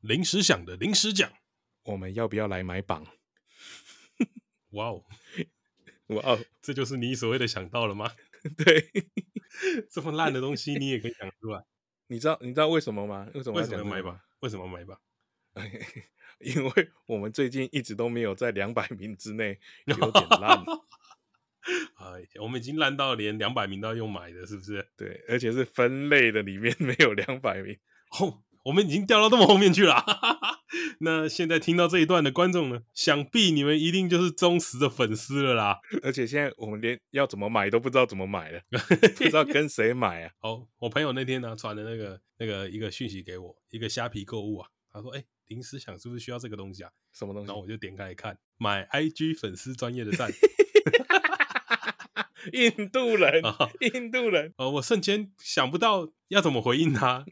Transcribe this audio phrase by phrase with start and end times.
[0.00, 1.30] 临时想的临时讲，
[1.84, 3.06] 我们要不要来买榜？
[4.70, 5.04] 哇哦，
[6.08, 8.10] 哇哦，这就是你所谓的想到了吗？
[8.56, 8.90] 对，
[9.90, 11.62] 这么烂的东西你也可以讲出来。
[12.08, 13.28] 你知道你知道为什么吗？
[13.34, 14.24] 为什么要讲买吧？
[14.40, 14.98] 为什么买吧？
[16.40, 20.62] 因为我们最近一直都没有在两百名之内， 有点烂。
[21.96, 24.86] 啊，我们已经烂到连两百名都要用买的，是不是？
[24.96, 27.76] 对，而且是分类的里面没有两百名。
[28.20, 30.04] 哦，我们已经掉到这么后面去了。
[31.00, 35.78] 那现在听到这一段的观众呢，想必你们一定就是忠实的粉丝了啦。
[36.02, 38.60] 而且现在我们连要怎么买都不知道怎么买了，
[39.16, 40.32] 不知道跟谁买啊。
[40.42, 46.90] 哦，我朋友那天呢传的那个那个一个讯息给我，一个虾皮购物啊，他说：“哎、欸，临时想是不是需要这个东西啊？
[47.12, 50.32] 什么东西？”然后我就点开来看，买 IG 粉丝专业的赞。
[52.52, 53.42] 印度人，
[53.94, 54.52] 印度人。
[54.56, 57.24] 哦，我瞬间想不到要怎么回应他。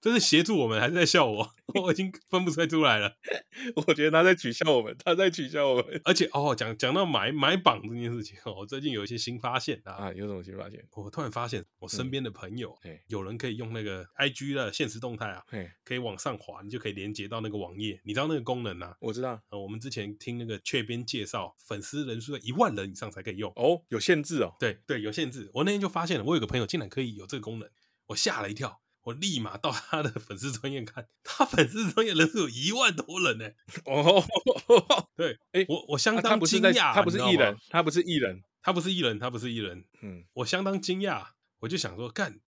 [0.00, 1.50] 这是协助我们，还是在笑我？
[1.82, 3.16] 我已经分不出来出来了。
[3.86, 6.00] 我觉得他在取笑我们，他在取笑我们。
[6.04, 9.92] 而且哦，讲讲到买买榜这件事情，我最近有一些新发现啊。
[9.92, 10.86] 啊，有什么新发现？
[10.94, 15.42] 我突然发现，我身边的朋友，嗯、有人可以用那个 IG 的现实动态啊，
[15.84, 18.00] 可以往上滑，你就可以连接到那个网页。
[18.04, 18.94] 你知道那个功能啊？
[19.00, 19.40] 我知道。
[19.50, 23.50] 呃、我们之前听那个雀边介绍，粉丝人数在一万人以上才可以用。
[23.56, 24.54] 哦，有限制哦。
[24.60, 25.50] 对对，有限制。
[25.54, 27.68] 我那天就发现了，我有个朋友竟然可以有这个功能，
[28.06, 28.80] 我吓了一跳。
[29.06, 33.48] 我立马到他的粉丝专业看，他粉丝专业人数有一万多人呢。
[33.84, 34.24] 哦，
[35.14, 39.84] 对，哎，我我相当惊讶，他不是艺人，他不是艺人，他不是艺人，他不是艺人。
[40.02, 41.24] 嗯，我相当惊讶，
[41.60, 42.40] 我就想说，干，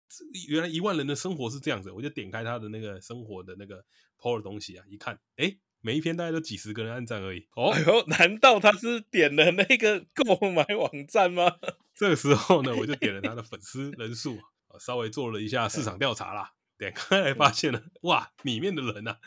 [0.48, 1.92] 原来一万人的生活是这样子。
[1.92, 3.86] 我就点开他的那个生活的那个
[4.20, 7.48] po 的东西啊，一看，哎，每一篇大概都几十个人按赞而已。
[7.56, 11.58] 哦，哎呦，难道他是点了那个购买网站吗？
[11.94, 14.40] 这个时候呢，我就点了他的粉丝人数。
[14.80, 19.18] 稍微做了一下市场调查啦，点开 来发现了，哇，里面的人呐、啊，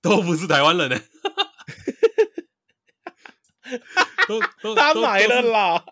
[0.00, 1.00] 都不是台湾人呢，
[4.28, 5.84] 都都他买了啦，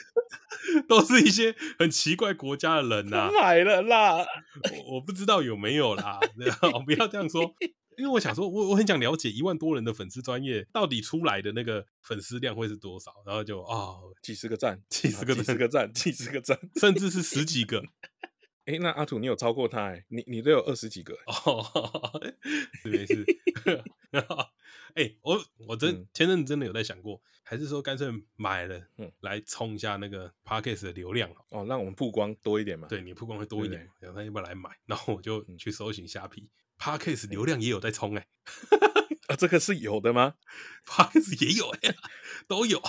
[0.88, 6.18] 都是一些很奇怪国家的人呐，买了啦，我我不知道有没有啦，
[6.84, 7.54] 不要这样说，
[7.98, 17.82] 因为我想说，我我很想了解一万多人的粉丝专业到底出来的那个粉丝量会是多少，然后就哦，几十个赞，几十个赞，几十个赞，几十个赞，甚至是十几个。
[18.66, 19.80] 哎、欸，那阿土，你有超过他？
[19.92, 21.64] 哎，你你都有二十几个哦，
[22.82, 23.24] 是没事。
[24.94, 32.88] 哎、欸，我我真、嗯、前阵子真的有在想过，还是说干脆买了，嗯，来冲一下那个 Podcast 的流量哦，让我们曝光多一点嘛。
[32.88, 34.70] 对，你曝光会多一点，然后他要不要来买？
[34.86, 36.50] 然后我就去搜寻虾皮、嗯、
[36.80, 38.26] Podcast 流量也有在冲哎、
[38.70, 38.78] 欸，
[39.28, 40.34] 啊，这个是有的吗
[40.86, 41.96] ？Podcast 也有哎、欸，
[42.48, 42.82] 都有，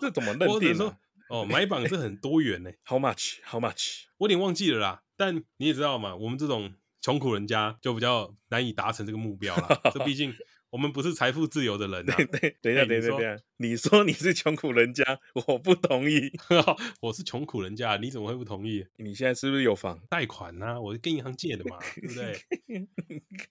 [0.00, 0.96] 这怎么认定呢？
[1.34, 2.78] 哦，买榜是很多元呢、欸。
[2.86, 3.38] How much?
[3.44, 4.04] How much?
[4.18, 5.02] 我有点忘记了啦。
[5.16, 9.80] 但你也知道嘛，我们这种穷苦人家就比较难以达成这个目标啦。
[9.92, 10.32] 这毕竟
[10.70, 12.16] 我们不是财富自由的人啊。
[12.16, 15.02] 对对，等一下，等一下，等一下，你说你是穷苦人家，
[15.48, 16.30] 我不同意。
[17.02, 18.86] 我是穷苦人家，你怎么会不同意？
[18.98, 20.80] 你现在是不是有房贷款呢、啊？
[20.80, 22.88] 我是跟银行借的嘛，对不对？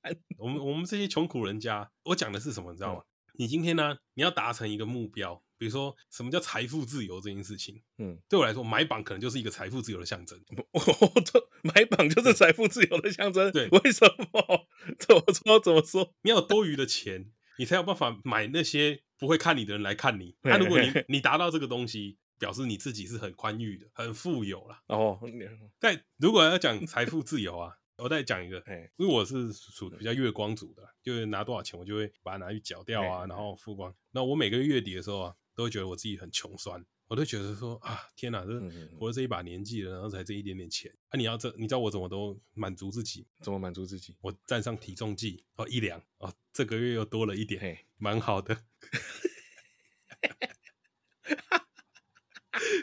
[0.01, 3.01] 看我们我们这些穷苦人家，我讲的是什么，你知道吗？
[3.01, 3.07] 嗯、
[3.39, 5.43] 你今天呢，你要达成一个目标。
[5.63, 7.81] 比如说，什么叫财富自由这件事情？
[7.97, 10.38] 嗯，对我来说，买榜可能就是一个财富自由的象征。
[10.74, 13.50] 我这买榜就是财富自由的象征。
[13.53, 14.68] 对，为什么？
[15.00, 15.57] 怎么说？
[15.62, 16.13] 怎么说？
[16.23, 20.35] 你要有多余的钱，你才有办法买那些不会看你的人来看你。
[20.41, 24.81] 那如果你你达到这个东西，表示你自己是很宽裕的、很富有了。
[24.88, 25.18] 哦，
[25.79, 28.62] 但如果要讲财富自由啊，我再讲一个，
[28.97, 33.96] 因为我是属比较月光族的，就是拿多少钱我就会把它拿去缴掉啊，然后付光。
[34.12, 35.34] 那我每个月月底的时候啊。
[35.56, 38.59] 都会觉得我自己很穷酸，我都觉得说啊，天哪，这
[38.97, 41.18] 活了这一把年纪了，然后才这一点点钱啊！
[41.18, 43.28] 你要这，你知道我怎么都满足自己？
[43.41, 44.16] 怎么满足自己？
[44.22, 48.64] 我站上体重计哦，一量哦，这个月又多了一点，蛮好的。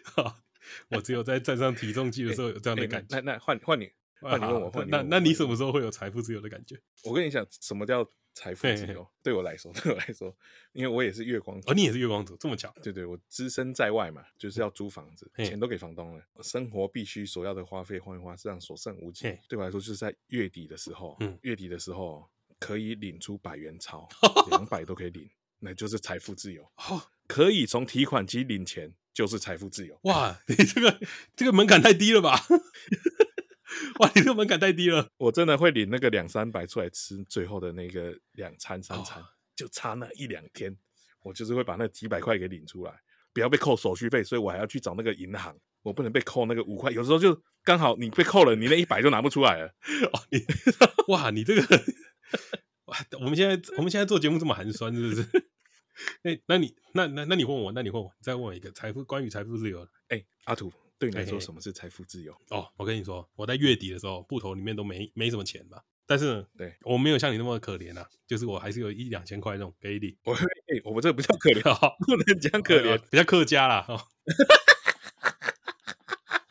[0.04, 0.42] 好，
[0.90, 3.16] 我只有在站上体重计的时候有这样的感觉。
[3.16, 3.90] 那那换换你，
[4.20, 4.90] 换你问我，换你。
[4.90, 6.80] 那那你什么时候会有财富自由的感觉？
[7.04, 8.08] 我跟你讲，什么叫？
[8.32, 10.34] 财富自由对我来说， 对我来说，
[10.72, 12.72] 因为我也是月光族，哦，你也是月光族，这么巧？
[12.82, 19.24] 对对，我只身在外嘛，就是要租房子，钱都给房东了，生活必须所要的花费花一花，这样所剩无几。
[19.48, 22.28] 对我来说，就是在月底的时候，嗯，月底的时候
[22.58, 24.08] 可以领出百元钞，
[24.50, 25.28] 两百都可以领，
[25.58, 26.70] 那就是财富自由。
[27.26, 29.98] 可以从提款机领钱，就是财富自由。
[30.02, 31.00] 哇，你这个
[31.36, 32.36] 这个门槛太低了吧？
[34.00, 35.10] 哇，你这个门槛太低了。
[35.18, 40.74] 我真的会领那个两三百出来吃最后的那个两餐三餐，哦、就差那一两天，
[41.22, 42.92] 我就是会把那几百块给领出来，
[43.32, 46.90] 不要被扣手续费，所以我还要去找那个银行，我不能被扣那个五块。
[46.90, 49.66] 有时候就刚好你被扣了，你那一百就拿不出来了。
[50.12, 50.44] 哦，你
[51.08, 51.62] 哇，你这个
[52.86, 55.26] 哇，我们现在我们现在做节目这么寒酸，是不是？
[56.22, 59.90] 那那你那那那你问我，那你问我，再问我一个财富关于财富自由的。
[60.08, 62.32] 哎、欸，阿土，对你来说什么是财富自由？
[62.50, 65.82] 哦，我跟你说，我在月底的时候，户头里面都没没什么钱吧？
[66.06, 70.14] 但是呢，对我没有像你那么可怜啊，就是我还是有一两千块那种给你。
[70.24, 70.44] 我哎、
[70.74, 73.86] 欸，我们这个不叫可怜，不能讲可怜，比较客家啦。
[73.88, 73.98] 哦、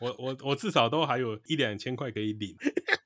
[0.00, 2.56] 我我我至少都还有一两千块可以领，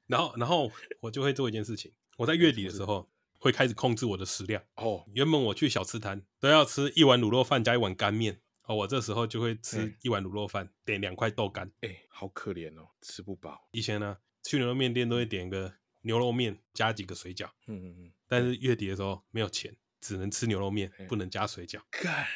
[0.06, 3.10] 然后然后我就会做一件事情，我在月底的时候。
[3.36, 5.04] 会开始控制我的食量哦。
[5.12, 11.70] 原本我去小吃摊都要吃一碗卤肉饭加一碗干面哦，我这时候就会吃一碗卤肉饭，点两块豆干。
[11.82, 13.68] 哎，好可怜哦，吃不饱。
[13.72, 17.46] 以前呢，去牛肉面店都会点个牛肉面加几个水饺。
[17.66, 18.12] 嗯嗯嗯。
[18.26, 21.80] 但是月底的时候没有钱，只能吃牛肉面，不能加水饺。
[21.90, 22.26] 干，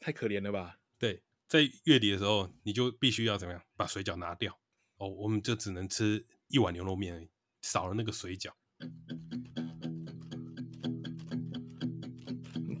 [0.00, 0.78] 太可怜了吧？
[0.98, 4.58] 对，在月底的时候，你就必须要怎么样把水饺拿掉
[4.96, 7.30] 哦，我们就只能吃一碗牛肉面而已，
[7.62, 8.50] 少了那个水饺。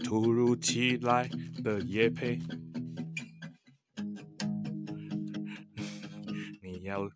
[0.02, 1.28] 突如其来
[1.64, 2.38] 的夜配，
[6.86, 7.10] 要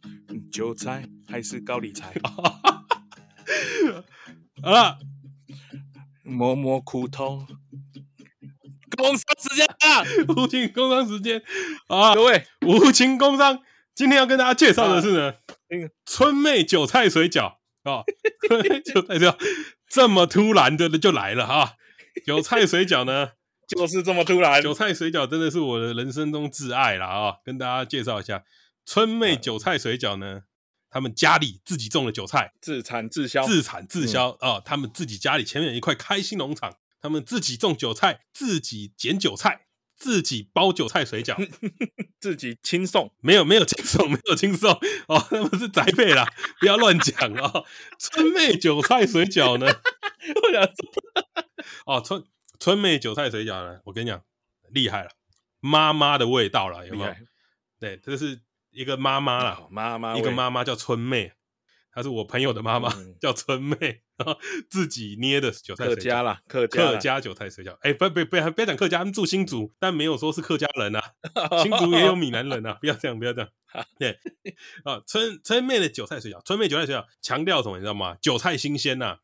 [0.52, 2.12] 韭菜还是高丽菜？
[4.62, 4.98] 啊！
[6.22, 7.46] 摸摸苦头，
[8.96, 10.04] 工商时间啊！
[10.36, 11.42] 无情工商时间
[11.88, 12.14] 啊！
[12.14, 13.60] 各位，无情工商，
[13.94, 15.34] 今天要跟大家介绍的是呢，
[15.70, 18.04] 那个春妹韭菜水饺啊！
[18.92, 19.36] 韭菜水饺
[19.88, 21.74] 这么突然的就来了哈！
[22.26, 23.30] 韭菜水饺呢，
[23.66, 24.62] 就是这么突然。
[24.62, 27.36] 韭菜水饺真的是我的人生中挚爱了啊！
[27.44, 28.44] 跟大家介绍一下，
[28.92, 30.42] 春妹韭菜水饺呢，
[30.90, 34.58] 他们家里自己种的韭菜，自产自销，自产自销啊！
[34.58, 41.36] 他们自己家里前面有一块开心农场，他们自己种韭菜，自己捡韭菜，自己包韭菜水饺，
[42.18, 44.72] 自己亲送，没有没有亲送，没有亲送
[45.06, 46.28] 哦，他们是宅配啦，
[46.58, 47.62] 不要乱讲啊！
[47.96, 49.66] 春妹韭菜水饺呢，
[50.42, 50.74] 我想说。
[51.86, 52.24] 哦，春
[52.58, 53.78] 春妹韭菜水饺呢？
[53.84, 54.20] 我跟你讲，
[54.68, 55.10] 厉害了，
[55.60, 57.14] 妈妈的味道了，有没有？
[57.78, 58.40] 对，这是
[58.70, 61.32] 一个妈妈啦，妈妈一个妈妈叫春妹，
[61.92, 64.38] 她是我朋友的妈妈，嗯、叫春妹，然后
[64.68, 67.72] 自己捏的韭菜水饺，客家啦，客家，客家韭菜水饺。
[67.82, 71.02] 哎、欸，不不不，不要讲客家，他们住新竹，但没有说是客家人啊，
[71.62, 73.50] 新竹也有闽南人啊，不要这样，不要这样。
[73.98, 74.18] 对，
[74.84, 77.76] 啊，春春妹的韭菜水饺，春妹韭菜水饺强调什么？
[77.76, 78.16] 你知道吗？
[78.20, 79.18] 韭菜新鲜呐、啊。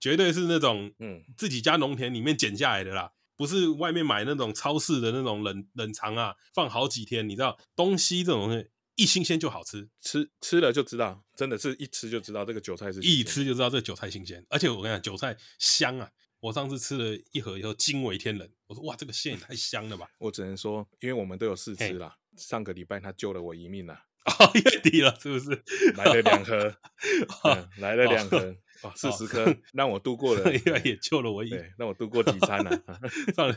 [0.00, 7.28] 绝对是那种，嗯，自己家农田里面剪下来的啦，不是外面买那种超市的那种冷冷藏啊，放好几天。
[7.28, 8.66] 你知道，东西这种东西
[8.96, 14.44] 一新鲜就好吃，吃吃了就知道，真的是一吃就知道这个韭菜是，一吃就知道这个韭菜新鲜。
[14.48, 16.10] 而且我跟你讲，韭菜香啊！
[16.40, 20.08] 我上次吃了一盒以后惊为天人，我说哇，这个馅也太香了吧！
[20.18, 24.06] 我只能说，因为我们都有试吃啦，上个礼拜他救了我一命啦。
[24.24, 25.62] 哦， 月底了是不是？
[25.96, 26.76] 来了两盒，
[27.78, 28.56] 来了两盒。
[28.82, 32.70] 哦，四十颗，让我度过了，上礼拜也救了我一，对，让我度过几餐了。
[33.36, 33.52] 上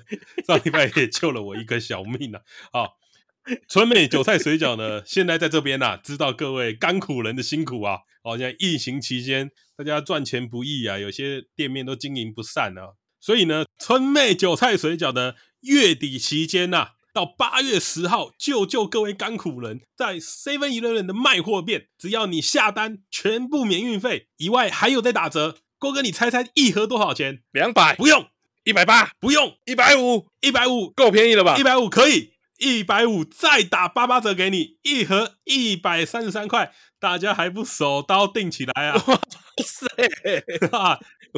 [0.46, 2.44] 上礼拜也救了我一个小命了。
[2.72, 2.98] 好，
[3.70, 8.00] 春妹韭菜水饺呢，现在在这边呐，知道各位甘苦人的辛苦啊。
[8.24, 12.94] 哦，现在疫情期间，大家赚钱不易啊，有些店面都经营不善啊。
[13.20, 16.90] 所以呢，春妹韭菜水饺呢，月底期间呐。
[17.14, 25.60] 到八月十号，救救各位甘苦人，在 Seven Eleven 的卖货店，只要你下单，全部免运费，以外还有在打折。
[25.80, 27.42] 郭哥，你猜猜一盒多少钱？
[27.54, 27.96] 两百？
[27.96, 28.28] 不用。
[28.66, 29.12] 一百八？
[29.18, 29.58] 不用。
[29.64, 30.28] 一百五？
[30.42, 30.90] 一百五？
[30.90, 31.58] 够便宜了吧？
[31.58, 39.04] 一百五可以，一百五再打八八折给你，一盒一百三十三块，大家还不手刀订起来啊？
[39.08, 39.24] 哇
[39.64, 39.88] 塞！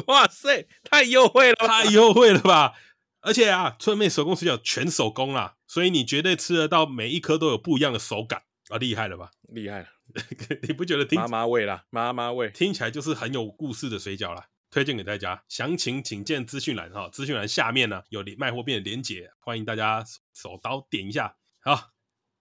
[0.06, 0.66] 哇塞！
[0.84, 2.74] 太优惠了，太优惠了吧？
[3.20, 9.30] 而且啊，春妹手工水饺全手工啦，所以你绝对吃得到，每一颗都有不一样的手感啊，厉害了吧？
[9.48, 9.86] 厉害了，
[10.62, 11.20] 你不觉得听？
[11.20, 21.36] 妈妈味啦，妈妈味，听起来就是很有故事的水饺啦，推荐给大家，详情请见资讯栏哈，资讯栏下面呢有卖货店的连结，欢迎大家手刀点一下。
[21.60, 21.92] 好，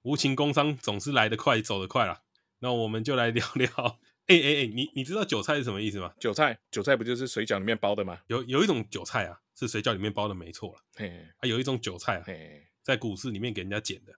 [0.04, 2.22] 无情工商总是来得快，走得快啦。
[2.60, 3.70] 那我们就来聊聊，
[4.28, 6.14] 哎哎哎，你你知道韭菜是什么意思吗？
[6.20, 8.20] 韭菜，韭菜不就是水饺里面包的吗？
[8.28, 9.40] 有有一种韭菜啊。
[9.60, 14.14] 是水饺里面包的没错了，嘿嘿还有一种韭菜，嘿在股市里面给人家捡的。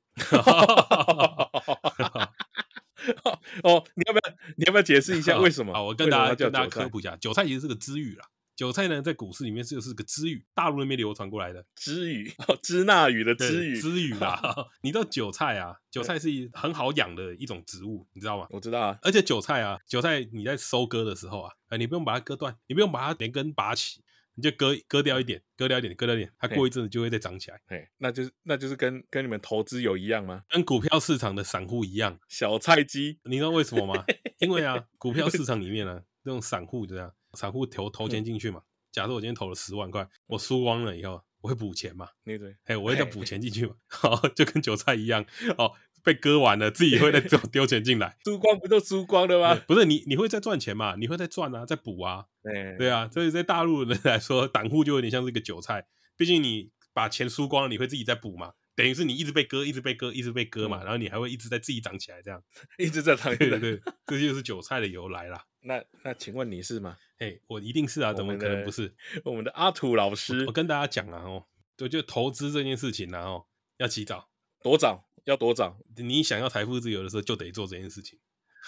[3.63, 5.74] 哦，你要不要你要不要解释一下为什么？
[5.74, 8.25] 好，我跟大家跟大家科普一下，韭菜其实是个知语啦。
[8.56, 14.42] 韭菜呢，在股市里面就是个支语，大陆那边流传过来的支语，哦，支那语的支语，支语啦。
[14.84, 15.74] 你知道韭菜啊？
[15.89, 18.46] 韭菜是很好养的一种植物，你知道吗？
[18.50, 19.00] 我知道啊。
[19.01, 24.01] 而且韭菜啊，韭菜你在收割的时候啊，你不用把它割断，你不用把它连根拔起。
[24.39, 27.60] 你就割割掉一点，割掉一点，割掉一点，它过一阵子就会再涨起来。
[27.67, 30.43] 嘿，那就是那就是跟跟你们投资有一样吗？
[30.50, 33.19] 跟股票市场的散户一样，小菜鸡。
[33.25, 34.05] 你知道为什么吗？
[34.39, 38.62] 因为啊，股票市场里面呢、啊，这种散户这样，散户投投钱进去嘛。
[38.93, 42.08] 假设我今天投了十万块，我输光了以后，我会补钱嘛？
[42.24, 43.75] 对对，哎，我会再补钱进去嘛？
[43.88, 45.25] 好，就跟韭菜一样
[45.58, 45.74] 哦。
[46.03, 49.56] 被割完了，自己会再丢丢钱进来， 输光不就输光了吗？
[49.68, 50.96] 不是你，你会再赚钱嘛？
[50.98, 53.10] 你会再赚啊，再补啊，对对啊。
[53.12, 55.86] 所以在大陆人来说，散户就有点像是一个韭菜，
[56.18, 58.53] 毕竟你把钱输光了，你会自己再补嘛？
[58.75, 62.41] 等于是你一直被割，一直被割，一直被割嘛，嗯、然后你还会一直在自己长起来，这样
[62.79, 63.60] 一直在长起来。
[63.60, 65.44] 对，对，这就是韭菜的由来啦。
[65.62, 66.96] 那那请问你是吗？
[67.18, 68.96] 嘿，我一定是啊，怎么可能不是？
[69.25, 71.44] 我们的阿土老师，我，我跟大家讲啊，哦，
[71.75, 73.46] 对，就投资这件事情然后，
[73.79, 74.29] 要起早，
[74.63, 75.09] 多早？
[75.29, 75.77] 要多早？
[75.98, 78.17] 你想要财富自由的时候，就得做这件事情。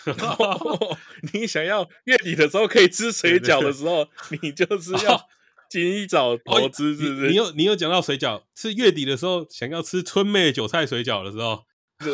[1.33, 4.07] 你想要月底的时候可以吃水饺的时候，
[4.41, 5.27] 你就 是要
[5.69, 7.29] 及早投资，是不是？
[7.29, 11.65] 你又你又讲到水饺，是月底的时候想要吃春妹韭菜水饺的时候，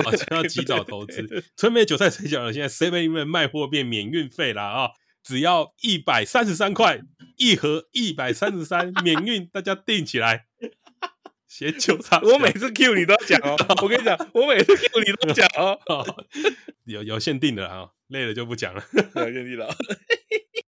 [0.04, 1.44] 好像要及早投资。
[1.56, 4.89] 春妹韭菜水饺呢，现在7-11卖货变免运费了啊，
[5.24, 7.01] 只要一百三十三块
[7.38, 10.47] 一盒，一百三十三免运，大家订起来。
[11.48, 13.56] 写韭菜，我每次 Q 你都要讲 哦。
[13.82, 15.80] 我跟你讲，我每次 Q 你都讲哦。
[16.86, 18.84] 有有限定的啊，累了就不讲了。
[19.16, 19.68] 有限定的。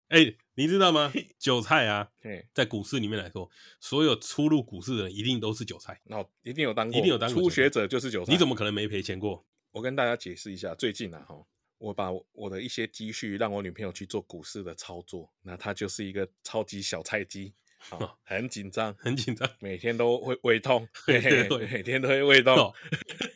[0.08, 1.14] 哎，你知道吗？
[1.38, 2.10] 韭菜啊，
[2.54, 6.02] 在股市里面来说，所有初入股市的人一定都是韭菜。
[6.06, 7.44] 哦，一定有当过，一定有当过。
[7.44, 8.32] 初学者就是韭菜。
[8.32, 9.46] 你怎么可能没赔钱过？
[9.72, 11.36] 我跟大家解释一下，最近啊，哈，
[11.78, 17.54] 我把我的一些积蓄让我女朋友去做股市的操作，那她就是一个超级小菜鸡。
[17.92, 22.74] 哦、 很紧张，很紧张，每天都会胃痛，对，对，对，每天都会胃痛。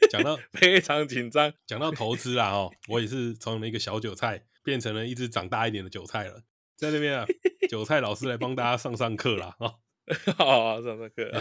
[0.09, 6.43] 讲、哦、到非常紧张，讲到投资啊，哦，我也是从一个小韭菜变成了一只长大一点的韭菜了。
[6.75, 7.25] 在那边啊，
[7.69, 9.55] 韭菜老师来帮大家上上课啦。
[9.59, 9.75] 哦，
[10.35, 11.31] 好 上上课。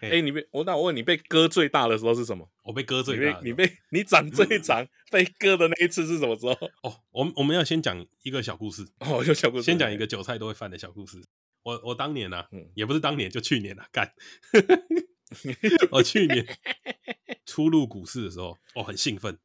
[0.00, 2.50] 哎、欸，你被我那我问你，被割最大的时候是什么？
[2.64, 6.52] 我被割最大的，你被你，被你长最长被割的那一次是什么时候？
[6.82, 8.86] 哦，我们我们要先讲一个小故事。
[8.98, 11.22] 哦，有小故事，先讲一个韭菜都会犯的小故事。
[11.68, 14.10] 我我当年啊，嗯，也不是当年，就去年啊，干。
[15.92, 16.46] 我去年
[17.44, 19.38] 初入股市的时候，哦，很兴奋，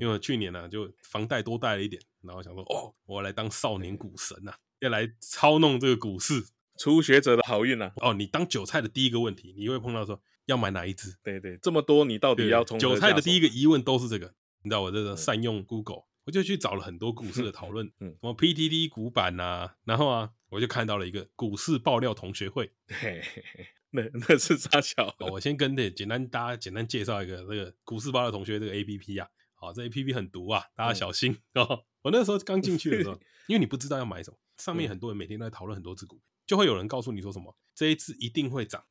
[0.00, 6.44] 因为去年呢，啊，就房贷多贷了一点，然后想说，哦，我来当少年股神呐，啊，要来操弄这个股市，
[6.80, 7.92] 初学者的好运啊。
[7.98, 11.16] 哦，你当韭菜的第一个问题，你会碰到说要买哪一只？
[11.22, 16.07] 对对，这么多，你到底要从韭菜的第一个疑问都是这个，你知道我这个善用 Google。
[16.28, 25.16] 我就去找了很多股市的讨论，嗯，什么 PTT 股版呐、啊，然后啊，我就看到了一个股市爆料同学会，嘿嘿嘿那那是啥小？
[25.20, 31.66] 我先跟这简单大家简单介绍一个这个股市爆料同学这个 APP 啊，好，这 APP 很毒啊，大家小心哦。
[31.70, 33.18] 嗯、我那时候刚进去的时候，
[33.48, 38.84] 因为你不知道要买什么，上面很多人每天都在讨论很多只股，就会有人告诉你说什么这一只一定会涨。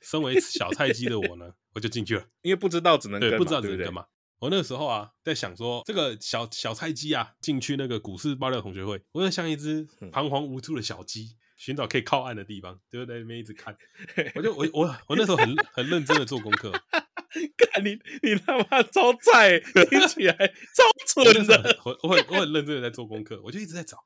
[0.00, 4.06] 身为小菜鸡的我呢，我就进去了，因为不知道只能跟，不知道只能跟嘛。
[4.40, 13.76] 我那个时候啊，在想说这个小小菜鸡啊，进去那个股市爆料同学会，我就像一只彷徨无助的小鸡，寻找可以靠岸的地方，就在那边一直看。
[14.34, 16.72] 我就我我我那时候很很认真的做功课，
[17.72, 21.78] 看你你他妈超菜，听起来超蠢的。
[21.84, 23.98] 我我很我很认真的在做功课，我就一直在找。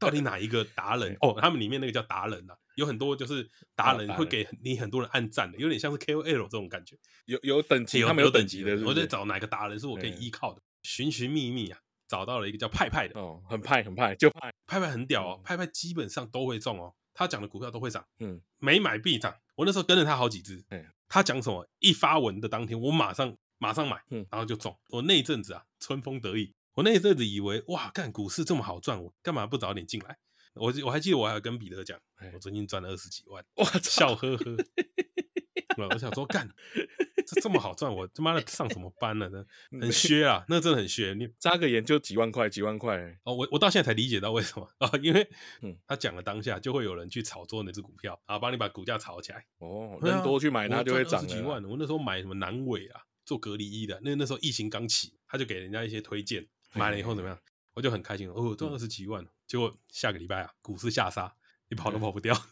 [0.00, 1.16] 到底哪一个达人？
[1.20, 6.96] 哦，他们里面那个叫达人啊，有很多就是达人会给你很多人按赞的，有点像是 KOL 这种感觉。
[7.26, 8.76] 有有等级，他们有等级的。
[8.86, 13.18] 我在找哪个达人是我可以依靠的，寻寻觅觅啊，找到了一个叫派派的。
[13.18, 19.34] 哦，很派很派，就派派派很屌哦，派派基本上都会中哦，他讲的股票都会涨，嗯，没买必涨。
[19.56, 24.78] 我那时候跟了他好几只，嗯他讲什么一发文的当天，我马上马上买，嗯，然后就中。
[24.90, 26.54] 我那一阵子啊，春风得意。
[26.74, 30.16] 我那一阵子以为哇，干股市这么好赚，我干嘛不早点进来？
[30.54, 31.98] 我我还记得我还有跟彼得讲，
[32.34, 34.56] 我最近赚了二十几万，哇，笑呵呵。
[35.90, 36.48] 我想说，干
[37.24, 39.44] 这这么好赚，我他妈的上什么班了呢？
[39.80, 41.14] 很 削啊，那真的很削。
[41.14, 42.98] 你扎个眼就几万块，几万块。
[43.22, 45.30] 哦，我我到现在才理解到为什么啊，因为
[45.86, 49.46] 他讲了当下就会有人去炒作那只股票，啊，帮你把股价炒起来。
[49.58, 51.24] 哦，人多去买它就会涨。
[51.24, 56.44] 几万，我那时候买什么南伟啊，做隔离衣的，那那时候疫情刚起，他就给人家一些推荐。
[56.72, 57.38] 买了以后怎么样？
[57.74, 59.24] 我就很开心哦，赚二十几万。
[59.48, 61.34] 结果下个礼拜啊，股市下杀，
[61.70, 62.34] 你跑都跑不掉。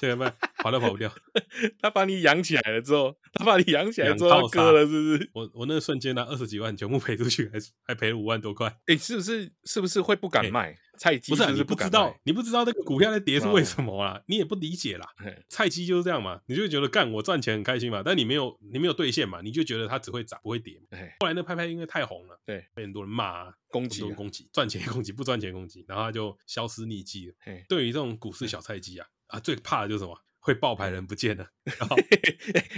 [0.00, 1.12] 下个礼拜跑都跑不掉。
[1.80, 5.30] 他把你养起来了之后，他把你养起来之后割了，是不是？
[5.34, 8.74] 我我那个瞬间拿，二十几万全部赔出去，还还赔了五万多块。
[8.86, 9.52] 哎，是不是？
[9.64, 10.74] 是不是会不敢卖？
[10.98, 14.22] 菜鸡不是你不知道，你不知道那个股票在跌是为什么啦？
[14.26, 15.06] 你也不理解啦。
[15.48, 20.98] 菜鸡就是这样嘛，你就觉得干我赚钱很开心嘛，但你没有你没有兑现嘛，你就觉得它只会涨不会跌嘛。
[21.20, 27.34] 后来那拍拍因为太红了，对，被很多人骂、攻击、攻击，赚钱攻击，不赚钱攻击，然后他就消失匿迹了。
[27.68, 30.18] 对于这种股市小菜鸡啊啊，最怕的就是什么？
[30.38, 31.44] 会爆牌人不见了，
[31.80, 31.96] 然后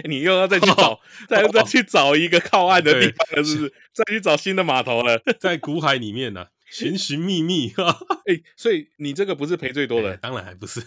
[0.04, 0.98] 你又要再去找，
[1.28, 3.75] 再再去找一个靠岸的地方了，是不是？
[3.92, 7.72] 再去找新的码头了，在股海里面呢，寻寻觅觅。
[8.26, 10.80] 哎，所以你这个不是赔最多的，当然还不是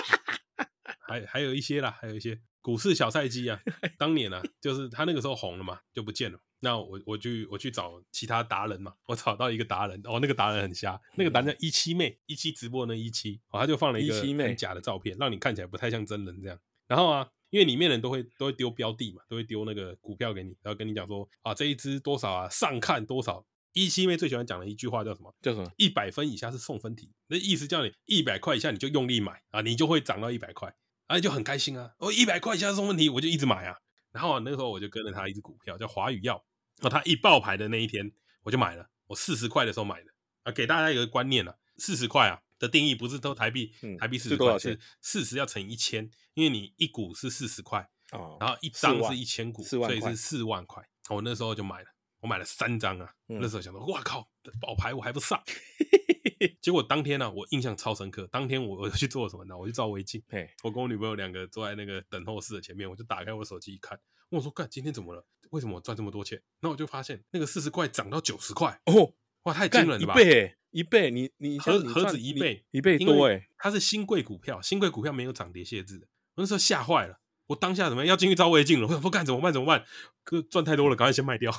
[1.06, 3.60] 还还有一些啦，还有一些股市小菜鸡啊。
[3.98, 6.38] 当年啊，就是他那个时候红了嘛，就不见了。
[6.60, 16.58] 那我我去我去找其他达人嘛，我找到一个达人哦，那个达人很瞎，那个达人叫一七妹，一七直播那一七哦，他就放了一个很假的照片，让你看起来不太像真人这样。
[16.86, 23.44] 然后啊，因为里面人都会都会丢标的嘛，都会丢那个股票给你，然后跟你讲说啊，这一支多少啊，上看多少。
[23.72, 25.34] 一七妹最喜欢讲的一句话叫什么？
[25.40, 25.70] 叫什么？
[25.76, 30.74] 一百分以下是送分题，那意思叫你一百块以下你就用力买啊，你就会涨到一百块，
[31.06, 31.94] 啊，你就很开心啊。
[31.98, 33.76] 哦，一百块以下是送分题，我就一直买啊。
[34.12, 36.44] 然后啊，那个时候我就跟了他一只股票叫华宇药。
[36.82, 38.10] 哦，他一爆牌的那一天，
[38.42, 38.88] 我就买了。
[39.06, 40.10] 我四十块的时候买的
[40.42, 50.82] 啊，给大家一个观念啊，四十块啊的定义不是都台币，嗯、台币四十块是四十要乘一千，因为你一股是四十块，哦，然后一张是一千股，所以是四万块。
[51.08, 51.86] 我那时候就买了，
[52.20, 53.12] 我买了三张啊。
[53.28, 55.42] 嗯、那时候想说，哇靠，爆牌我还不上。
[56.60, 58.28] 结果当天呢、啊，我印象超深刻。
[58.30, 59.56] 当天我 我去做什么呢？
[59.56, 60.22] 我去照胃镜。
[60.28, 63.98] 嘿，我跟我女朋友两个坐在那个等候室的前面，我就打开我手机一看。
[64.30, 65.26] 问我说：“干，今天怎么了？
[65.50, 70.14] 为什么我赚这么多钱？”那我就发现那个四十块涨到九十块哦，哇，太惊人了吧！
[70.14, 72.64] 一倍，一倍，你你何何止一倍？
[72.70, 73.48] 一倍多哎！
[73.58, 76.06] 它是新贵股票，新贵股票没有涨跌限制的。
[76.36, 78.10] 我那时候吓坏了，我当下怎么样？
[78.10, 78.86] 要进去照胃镜了？
[78.86, 79.52] 我想说干怎么办？
[79.52, 79.84] 怎么办？
[80.22, 81.52] 哥赚太多了，赶快先卖掉，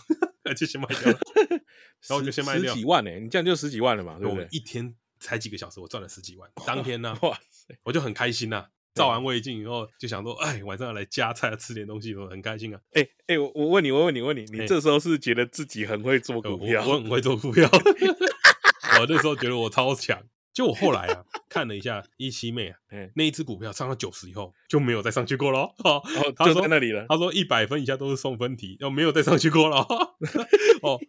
[0.53, 1.19] 就先卖掉了。
[2.07, 4.47] 然后我就先卖掉十几万哎，你这样就十几万了嘛，对不对？
[4.51, 6.49] 一天才几个小时，我赚了十几万。
[6.65, 8.65] 当天呢，哇塞，我就很开心呐。
[8.93, 12.81] 照完胃镜以后，就想说，哎，晚上要来加菜，吃点东西，我很开心啊。
[12.91, 16.85] 哎哎，我我问你，我问你，我问你，你这时候是觉得自己很会做股票？
[16.85, 17.69] 我很会做股票。
[18.99, 20.21] 我那时候觉得我超强。
[20.53, 22.75] 就我后来啊，看了一下一七妹啊，
[23.15, 25.61] 那一只股票上到九十以后就没有再上去过了。
[25.83, 26.01] 哦，
[26.45, 27.05] 就在那里了。
[27.07, 29.77] 他说一百分以下都是送分题，又没有再上去过了。
[30.83, 30.99] 哦，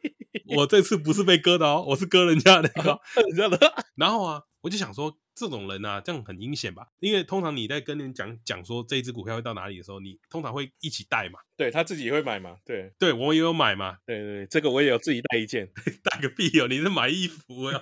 [0.57, 2.71] 我这次不是被割的哦，我是割人家的，
[3.29, 3.75] 人家的。
[3.97, 5.19] 然后啊，我就想说。
[5.35, 6.89] 这种人啊，这样很阴险吧？
[7.01, 11.39] 因为通常你在跟人讲讲说这一只股票会到哪里的时候，你通常会一起带嘛。
[11.57, 12.59] 对，他自己也会买嘛。
[12.67, 13.97] 对，对我也有买嘛。
[14.05, 15.67] 对对对，这个我也有自己带一件，
[16.05, 16.69] 带个屁哦！
[16.69, 17.81] 你是买衣服啊？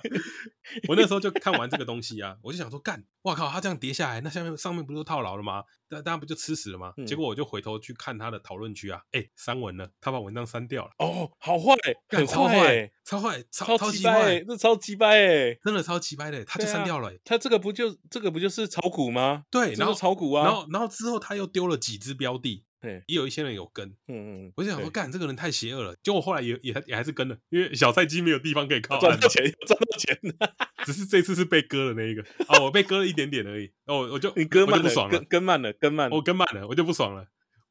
[0.87, 5.65] 我那时候就看完这个东西啊，我就想说干，哇靠，他这样跌下来，那下面上面不是都套牢了吗？
[5.91, 6.93] 那大家不就吃屎了吗？
[6.97, 10.91] 嗯、结果我就回头去看他的讨论区啊，哎，删文了，他把文章删掉了。
[10.97, 11.75] 哦，好坏，
[12.07, 17.11] 很超坏，超坏，超超级坏，这超级掰哎，真的超级掰的，他就删掉了。
[17.25, 19.43] 他这个不就这个不就是炒股吗？
[19.51, 22.63] 对，然后炒股啊，然后然后之后他又丢了几只标的。
[22.81, 25.95] 对，也有一些人有跟，嗯嗯，我就想说，干这个人太邪恶了。
[26.01, 30.19] 结果后来也也也还是跟了，因为小菜鸡没有地方可以靠，赚到钱，赚到钱。
[30.83, 33.71] 只是这次是被割了那一个，啊，我被割了一点点而已。
[33.85, 37.27] 哦，我就你割慢了，不爽了，跟慢了，跟慢了，我跟慢了，我就不爽了。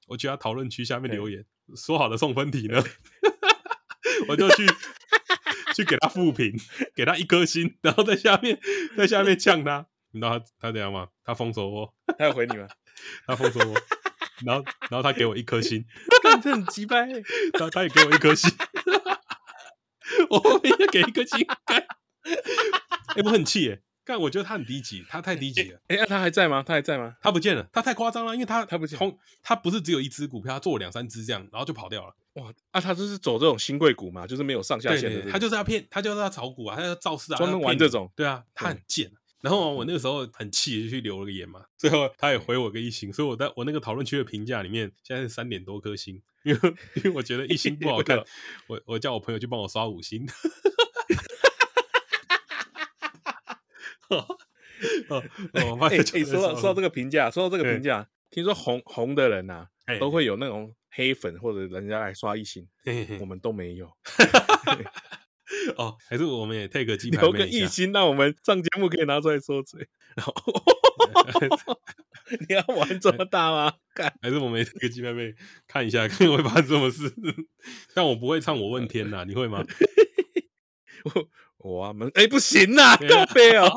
[0.07, 1.45] 我去他讨论区下面留言，
[1.77, 2.81] 说好的送分题呢？
[4.29, 4.65] 我就去
[5.75, 6.53] 去给他复评，
[6.95, 8.61] 给他一颗星，然后在下面
[8.97, 9.89] 在下面呛他。
[10.13, 11.09] 你知道他他怎样吗？
[11.25, 12.69] 他封锁我，他要回你吗？
[13.27, 13.75] 他封锁我。
[14.45, 15.85] 然后，然后他给我一颗星，
[16.43, 17.07] 这很鸡掰。
[17.53, 18.51] 他他也给我一颗星，
[20.31, 21.47] 我后面也给一颗星。
[21.65, 21.77] 哎、
[23.17, 23.83] 欸，我很气耶！
[24.05, 25.79] 但，我觉得他很低级，他太低级了。
[25.87, 26.65] 哎、他还在吗？
[26.67, 27.15] 他还在吗？
[27.23, 28.99] 他不见了，他太夸张了，因为他他不见，
[29.41, 32.13] 他不是只有一只股票，他做了两三只这样，然后就跑掉了。
[32.35, 38.11] 哇，啊，他就是走这种新贵股嘛，就是没有上下限的，他就是要骗，他就是要炒股啊，他要造势啊，专门玩这种。
[38.17, 39.13] 对啊，他很贱。
[39.41, 41.65] 然后我那个时候很气，就去留了个言嘛。
[41.77, 48.23] 最后他也回我个一星，所以我在我那个讨论区的评价里面，现在是三点多颗星，因为因为我觉得一星不好看，
[48.69, 50.27] 我我叫我朋友去帮我刷五星。
[54.09, 54.27] 哦
[55.09, 55.23] 哦，
[55.89, 59.67] 哎哎，说到说到这个评价，说到这个评价，听说红红的人呐，
[59.99, 62.67] 都会有那种黑粉或者人家来刷一星，
[63.21, 63.91] 我们都没有。
[65.77, 69.89] 哦，还是我们也 take 个鸡排妹留个一心，那我们上节目可以拿出来说嘴。
[70.17, 70.33] 然后
[72.49, 73.73] 你要玩这么大吗？
[73.95, 75.35] 看还是我们 take 个鸡排妹
[75.67, 77.13] 看一下，看会发生什么事？
[77.95, 79.65] 但我不会唱我问天呐，你会吗？
[81.05, 83.69] 我我啊，们哎不行呐，够背哦。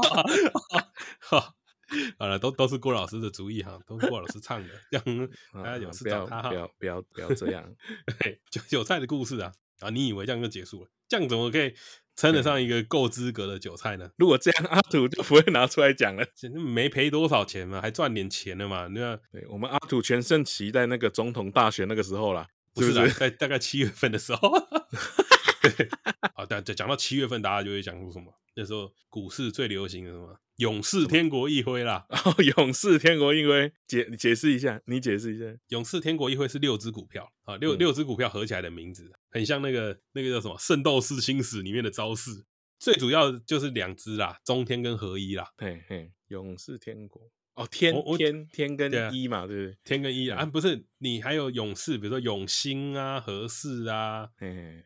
[2.17, 7.63] 好了，都都是郭老师的主意哈，都是郭老师唱的，这样大家有事找他哈，不要不要不要这样。
[8.51, 9.51] 韭韭菜的故事啊。
[9.83, 9.89] 啊！
[9.89, 10.89] 你以为这样就结束了？
[11.07, 11.73] 这样怎么可以
[12.15, 14.09] 称得上一个够资格的韭菜呢？
[14.17, 18.87] 如果这样，阿土就不会拿出来讲了，没赔多少钱嘛，还赚点钱了嘛？
[18.87, 19.19] 对吧？
[19.31, 24.51] 对，我们阿土全盛期在那个总统大选那个时候啦，不是在 在大概七月份的时候。
[25.61, 25.87] 对，
[26.35, 28.33] 好，但讲到七月份，大家就会讲出什么？
[28.55, 30.37] 那时候股市最流行的什么？
[30.57, 32.05] 勇士天国一辉啦！
[32.25, 35.45] 哦，勇士天国一辉，解解释一下，你解释一下。
[35.69, 42.45] 勇士天国一辉是六只股票啊，六、嗯、六只股票合起来的名字，很像那个那个叫什么《圣斗士星矢》里面的招式。
[42.79, 45.47] 最主要就是两只啦，中天跟合一啦。
[45.57, 47.31] 嘿嘿，勇士天国。
[47.55, 49.77] 哦，天天天跟一嘛，对不对？
[49.83, 54.27] 天跟一啊，不是你还有勇士，比如说永兴啊、和氏啊、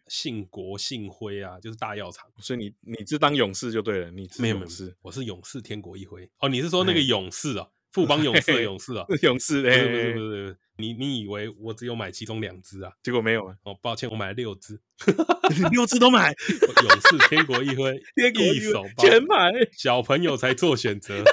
[0.08, 2.26] 信国、信辉啊，就是大药厂。
[2.40, 6.30] 所以你你只当勇士就对了，你没有勇士，我是勇士天国一辉。
[6.40, 7.68] 哦，你是说那个勇士啊？
[7.94, 9.06] 富邦勇士的勇士 啊？
[9.22, 9.62] 勇士？
[9.64, 12.92] 不是不是不是，你你以为我只有买其中两只啊？
[13.02, 13.56] 结果没有啊？
[13.64, 14.78] 哦，抱歉，我买了六只，
[15.72, 16.34] 六只都买。
[16.84, 17.96] 勇士天国一辉，
[18.36, 21.24] 一手全买，小朋友才做选择。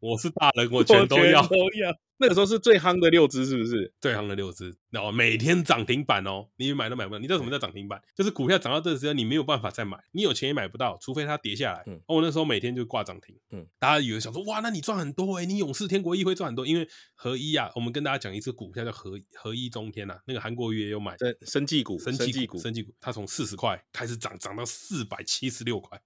[0.00, 1.46] 我是大人，我全都要。
[1.46, 1.96] 都要。
[2.20, 3.92] 那个时候是最夯的六只，是不是？
[4.00, 7.18] 最夯的六只，然后每天涨停板哦，你买都买不到。
[7.20, 8.02] 你知道什么叫涨停板？
[8.12, 11.84] 就是股票涨到这个时候，你没有办法再买，你有钱也买不到，除非它跌下来。
[11.86, 13.36] 嗯，我那时候每天就挂涨停。
[13.52, 26.00] 嗯，大家以为想说，哇，那你赚很多哎，你勇士天国一会赚很多，因为合一啊，我们跟大家讲一只股票叫合合一中天呐，那个韩国瑜也有买，生技股，生技股，生技股，它从四十块开始涨，涨到四百七十六块，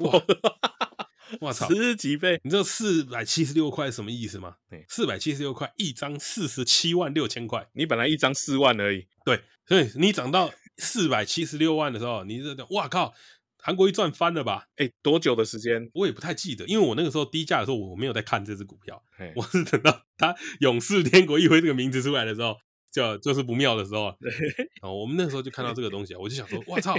[0.00, 0.22] 哇！
[1.40, 2.40] 我操，十几倍！
[2.44, 4.56] 你知道四百七十六块是什么意思吗？
[4.88, 7.68] 四百七十六块一张，四十七万六千块。
[7.74, 13.14] 你本来一张四万而已，对，所以你涨到四百七十六万的时候，你这哇靠，
[13.58, 14.66] 韩国一赚翻了吧？
[14.76, 15.90] 哎，多久的时间？
[15.94, 19.02] 我也不太记得，因为我那个时候低价的时候，我没有在看这只股票，
[19.34, 22.56] 我是等到它勇士天国一辉这个名字出来的时候。
[22.94, 24.16] 就就是不妙的时候啊，
[24.82, 26.94] 哦，我们那时候就看到这个东西啊，我就想说，我 操，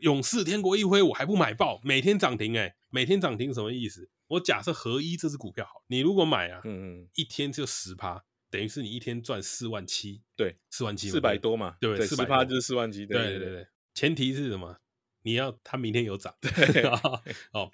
[0.00, 4.10] 勇士天国一辉，我还不买爆，每天涨停哎，每天涨停什么意思？
[4.28, 14.76] 我假设合一这只股票好，你如果买啊，嗯嗯，一天就十趴，等于是你一天赚四万七，对，四万七，四百多嘛，对，十趴就是四万七，对对对对，前提是什么？
[15.22, 16.34] 你要他明天有涨，
[17.52, 17.70] 哦，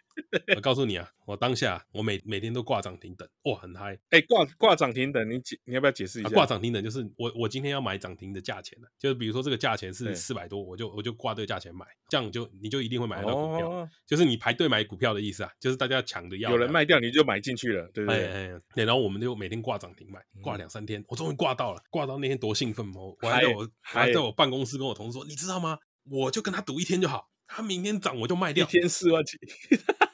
[0.56, 6.28] 我告诉你啊，我当下我每每天都挂涨停等，哇，很嗨，哎，挂挂涨停等，你解你要不要解释一下？
[6.30, 18.60] 挂涨停等就是我我今天要买涨停的价钱了，就是比如说这个价钱是四百多，我就我就挂这个价钱买，这样就你就一定会买得到股票，就是你排队买股票的意思啊，就是大家抢着要，有人卖掉你就买进去了，对不对？
[18.74, 23.16] 对，然后我们就每天挂涨停买，挂两三天，我终于挂到了，挂到那天多兴奋哦！
[23.22, 25.78] 我还在我还在我办公室跟我同事说，你知道吗？
[26.08, 27.28] 我就跟他赌一天就好。
[27.46, 29.38] 他明天涨我就卖掉，一天四万几，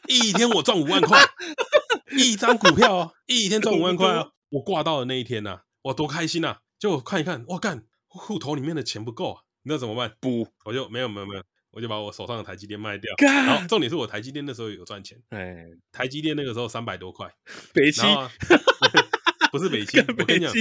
[0.08, 1.20] 一天我赚五万块，
[2.16, 4.28] 一张股票哦，一天赚五万块啊！
[4.50, 6.58] 我挂到的那一天呐、啊，我多开心呐！
[6.78, 10.14] 就看一看，我干户头里面的钱不够啊，你知道怎么办？
[10.20, 13.14] 补，我就没有没有没有，我就把我手上的台积电卖掉。
[13.18, 17.32] 然后重点是我台积电那时候有赚钱，哎，台积电那个时候三百多块，
[17.72, 18.02] 北七，
[19.50, 20.52] 不是北七，我跟你讲，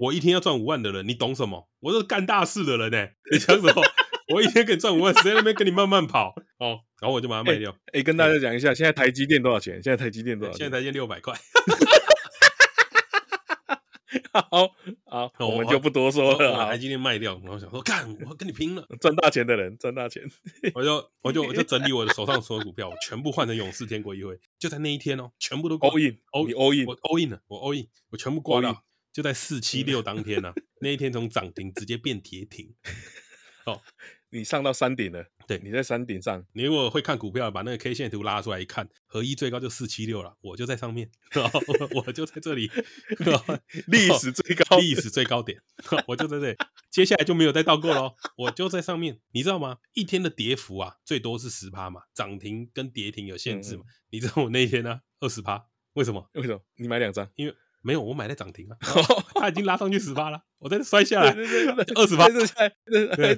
[0.00, 1.68] 我一天要赚五万的人，你懂什么？
[1.80, 3.82] 我是干大事的人呢， 你想什么？
[4.32, 6.80] 我一天可以赚五万，谁在那边跟你慢慢跑哦？
[7.00, 7.70] 然后我就把它卖掉。
[7.70, 9.74] 哎、欸欸，跟大家讲一下，现在台积电多少钱？
[9.82, 10.58] 现在台积电多少钱？
[10.58, 11.34] 现在台积电六百块。
[14.32, 14.70] 好
[15.06, 16.56] 好，我们就不多说了。
[16.56, 20.22] 把台积电卖掉，然后想说，干，我要跟你拼了，赚大钱的人赚大钱。
[20.74, 32.72] 我就我就我就整理我的手上所有股票，我全部换成勇士天国一辉，就在那一天哦，全部都 all in，all all in，我 all in 了，我 all in，我全部挂掉，就在四七六当天呢、啊，那一天从涨停直接变跌停。
[33.66, 33.80] 哦。
[34.32, 36.44] 你上到山顶了，对，你在山顶上。
[36.52, 41.10] 你如果会看股票，把那个 K 线图拉出来一看，合一最高就四七六了，我就在上面，
[42.06, 42.70] 我就在这里，
[43.88, 45.60] 历史最高，历史最高点，
[46.06, 46.56] 我就在这里，
[46.90, 49.78] 接下来就没有再倒过了，我就在上面，你知道吗？
[49.94, 56.30] 一天的跌幅啊，最多是十趴嘛，涨停跟跌停有限制嘛，嗯嗯，你知道我那一天呢，二十趴，为什么？
[56.34, 56.60] 为什么？
[56.76, 57.54] 你买两张，因为。
[57.82, 58.76] 没有，我买在涨停啊，
[59.34, 62.28] 他已经拉上去十八了，我再摔下来二十八。
[62.28, 63.36] 对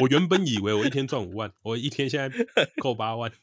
[0.00, 2.46] 我原本以为我一天赚五万，我一天现在
[2.80, 3.32] 扣八万。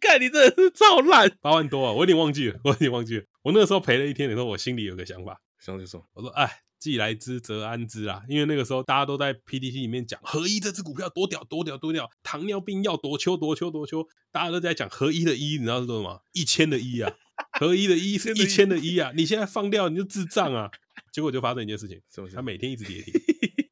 [0.00, 1.92] 看你真的是超烂，八万多啊！
[1.92, 3.24] 我有点忘记了，我有点忘记了。
[3.42, 16.22] 我那个时候赔了一天的时候，我心里有个想法，想就说，我说哎，既来之则安之啊，因为那个时候大家都在 P D T 里面讲合一这只股票多屌多屌多屌，糖尿病要多秋多秋多秋，大家都在讲合一的一，你知道是什么？
[16.32, 17.14] 一千的一啊。
[17.58, 19.12] 合一的一是一千的一啊！
[19.16, 20.70] 你现在放掉你就智障啊！
[21.12, 22.00] 结果就发生一件事情？
[22.34, 23.14] 他每天一直跌停，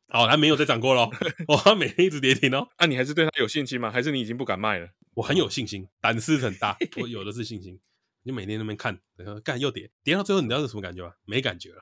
[0.08, 1.02] 好，他没有再涨过了，
[1.48, 2.68] 哦，他每天一直跌停哦。
[2.76, 3.90] 啊，你还是对他有信心吗？
[3.90, 4.88] 还是你已经不敢卖了？
[5.14, 7.78] 我很有信心，胆子很大， 我有的是信心。
[8.22, 8.98] 你每天那边看，
[9.44, 11.12] 干又跌，跌到最后你知道是什么感觉吗？
[11.26, 11.80] 没感觉了，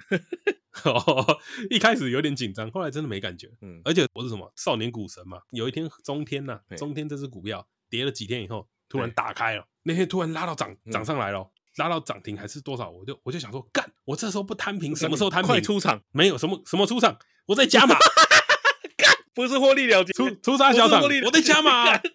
[1.70, 3.48] 一开始有点紧张，后来真的没感觉。
[3.62, 12.90] 嗯，而且我是什么少年股神嘛，有一天中天呐，中天这只股票跌了几天以后，突然打开了，那天突然拉到涨涨上来了，拉到涨停还是多少？
[12.90, 15.48] 我就我就想说，干，我这时候不摊平，什么时候摊平？
[15.48, 16.00] 快出场！
[16.12, 17.96] 没有什么什么出场，我在加码。
[18.96, 21.02] 干，不是获利了结，出出啥小涨？
[21.02, 21.86] 我在加码。
[21.86, 22.10] 干，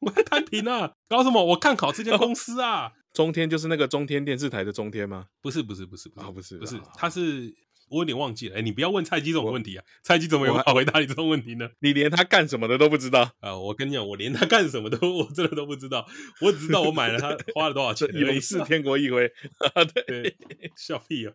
[0.00, 0.92] 我在摊平啊！
[1.08, 1.44] 搞什么？
[1.44, 2.92] 我看好这间公司啊！
[3.12, 5.26] 中天就是那个中天电视台的中天吗？
[5.40, 7.54] 不是，不是，不是，不是，不是，不是，他是。
[7.90, 9.84] 我有点忘记了，哎，你不要问菜鸡这种问题啊！
[10.02, 11.70] 菜鸡怎么有办法回答你这种问题呢？
[11.80, 13.56] 你连他干什么的都不知道啊！
[13.56, 16.08] 我跟你讲，我连他干什么都我真的都不知道，
[16.40, 18.08] 我只知道我买了他花了多少钱。
[18.14, 19.26] 勇士天国一辉
[19.74, 20.36] 啊，对，
[20.76, 21.34] 笑屁 啊！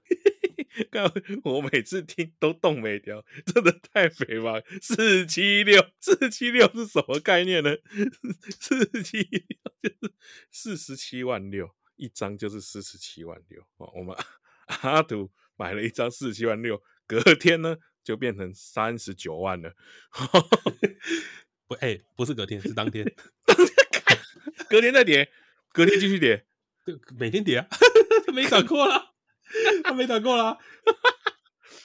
[1.43, 4.61] 我每次听都动没掉，真的太肥吧？
[4.81, 7.75] 四七六，四七六是什么概念呢？
[8.59, 9.39] 四七六
[9.81, 10.13] 就是
[10.51, 13.91] 四十七万六一张，就是四十七万六哦。
[13.95, 14.15] 我们
[14.81, 15.29] 阿图。
[15.55, 19.73] 买了一张四十七万六，隔天呢就变成三十九万了。
[21.67, 23.05] 不，哎、欸，不是隔天，是当天。
[23.45, 24.17] 当天看，
[24.69, 25.31] 隔天再跌，
[25.71, 26.45] 隔天继续跌，
[26.85, 27.67] 对，每天跌啊，
[28.25, 29.13] 他 没涨过啦，
[29.83, 30.57] 他没涨过啦。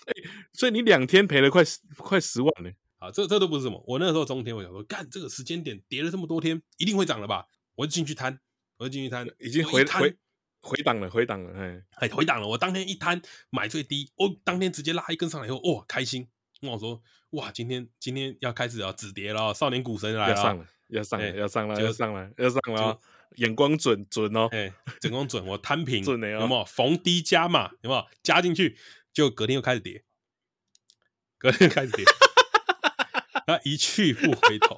[0.06, 0.14] 欸、
[0.52, 2.70] 所以你两天赔了快十快十万呢。
[2.98, 3.80] 啊，这这都不是什么。
[3.86, 7.44] 我那时候中天，我想说，干这个时间点跌了这么多天，一定会涨了吧？
[7.76, 8.40] 我就进去摊，
[8.78, 10.16] 我就进去摊，已经回回。
[10.68, 12.46] 回档了，回档了，哎，哎，回档了。
[12.46, 16.28] 我当天一摊买最低，我当天直接拉一根上来以后，哇，开心。
[16.60, 17.00] 跟我说，
[17.30, 22.98] 哇，今天今天要开始要止跌了，少年股神来了，要上了，要上了，要上了，要上了，要上了，
[23.36, 26.64] 眼光准准哦，哎，眼光准，我摊平，准有没有？
[26.64, 28.06] 逢低加码，有没有？
[28.22, 28.76] 加进去，
[29.12, 30.04] 就隔天又开始跌，
[31.38, 32.04] 隔天开始跌，
[33.46, 34.76] 他一去不回头。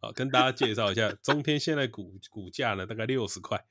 [0.00, 3.62] 好，跟大家介绍一下，中天现在股股价呢，大概六十块。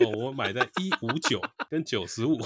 [0.00, 2.36] 哦，我买在一五九跟九十五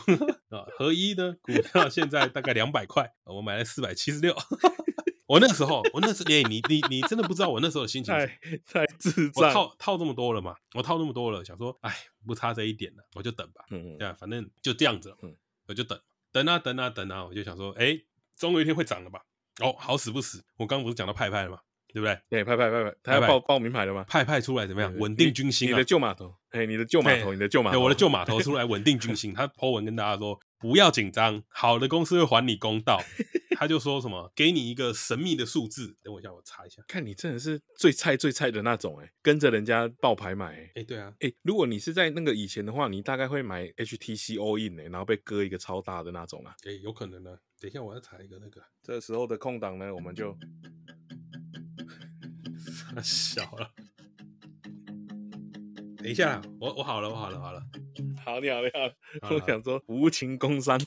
[0.50, 4.34] 啊，合一呢股票现在大概两百块，我买了四百七十六。
[5.26, 8.26] 我那个时候，我那时候，哎，你你你真的不知道我那时候的心情，太
[8.66, 9.48] 太自在。
[9.48, 11.94] 我套套这么多了嘛，我套那么多了，想说，哎，
[12.26, 13.64] 不差这一点了，我就等吧。
[13.70, 15.16] 嗯嗯，对啊，反正就这样子了。
[15.22, 15.34] 嗯，
[15.66, 15.98] 我就等
[16.30, 17.98] 等啊等啊等啊，我就想说，哎，
[18.36, 19.22] 总有一天会涨了吧？
[19.62, 21.58] 哦，好死不死，我刚刚不是讲到派派了嘛？
[21.88, 22.20] 对不对？
[22.28, 24.04] 对，派派派派，他要报报名牌了吗？
[24.06, 24.94] 派派出来怎么样？
[24.98, 25.70] 稳定军心啊！
[25.70, 29.34] 你的旧码头，哎，你的旧码头，你的旧码头，我的旧码头 出来稳定军心。
[29.34, 33.02] 他 po 文跟大家说，不要紧张，好的公司会还你公道。
[33.58, 35.96] 他就说什么，给你一个神秘的数字。
[36.02, 36.80] 等我一下，我查一下。
[36.86, 40.70] 看你真的是最菜最菜的那种，哎，跟着人家爆牌买。
[40.76, 46.54] 哎，对啊，哎，如果你是在那个以前的话，你大概会买 HTC All In 哎，然后被割一个超大的那种啊。
[46.66, 47.36] 哎，有可能呢。
[47.60, 48.62] 等一下，我要查一个那个。
[48.82, 50.36] 这时候的空档呢，我们就。
[52.94, 53.70] 太小了，
[56.04, 57.62] 等一下，我我好了，我好了，好了，
[58.22, 58.68] 好，你好，你
[59.22, 60.78] 好，我想说无情工商，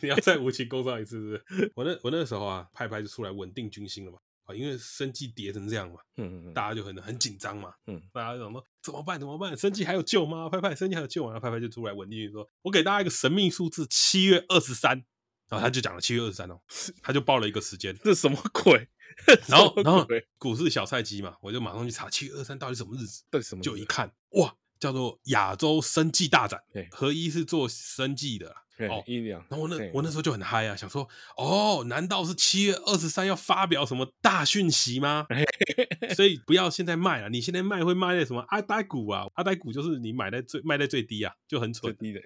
[0.00, 1.72] 你要再无情工商一次，是不是？
[1.76, 4.16] 我那我那个时候啊，派派就出来稳定军心了嘛，
[4.46, 9.20] 啊，因为生计跌成这样嘛，嗯嗯，大家就很很紧张嘛，嗯，大家就想说怎么办？
[9.20, 9.54] 怎么办？
[9.54, 10.48] 生计还有救吗？
[10.48, 11.32] 派派，生计还有救吗？
[11.32, 15.04] 然后派派就出来稳定说，我给大家一个神秘数字，七月二十三，
[15.50, 16.58] 然后他就讲了七月二十三哦，
[17.02, 18.88] 他就报了一个时间， 这什么鬼？
[19.48, 20.06] 然后，然后
[20.38, 23.24] 股市小菜鸡嘛，我就马上去查七月二三到底什么日子？
[23.30, 23.62] 对，什么？
[23.62, 28.54] 就一看，哇，叫做亚洲生计大展，合一是做生计的。
[28.88, 35.26] 哦，一两，然后我那我那时候就很嗨啊，想说，哦，难道是七月二十三要发表什么大讯息吗？
[36.14, 39.24] 所以不要现在卖了，你现在卖会卖在什么阿呆股啊？
[39.34, 41.96] 阿呆股就是你买在最卖在最低啊，就很蠢。
[41.96, 42.20] 低的，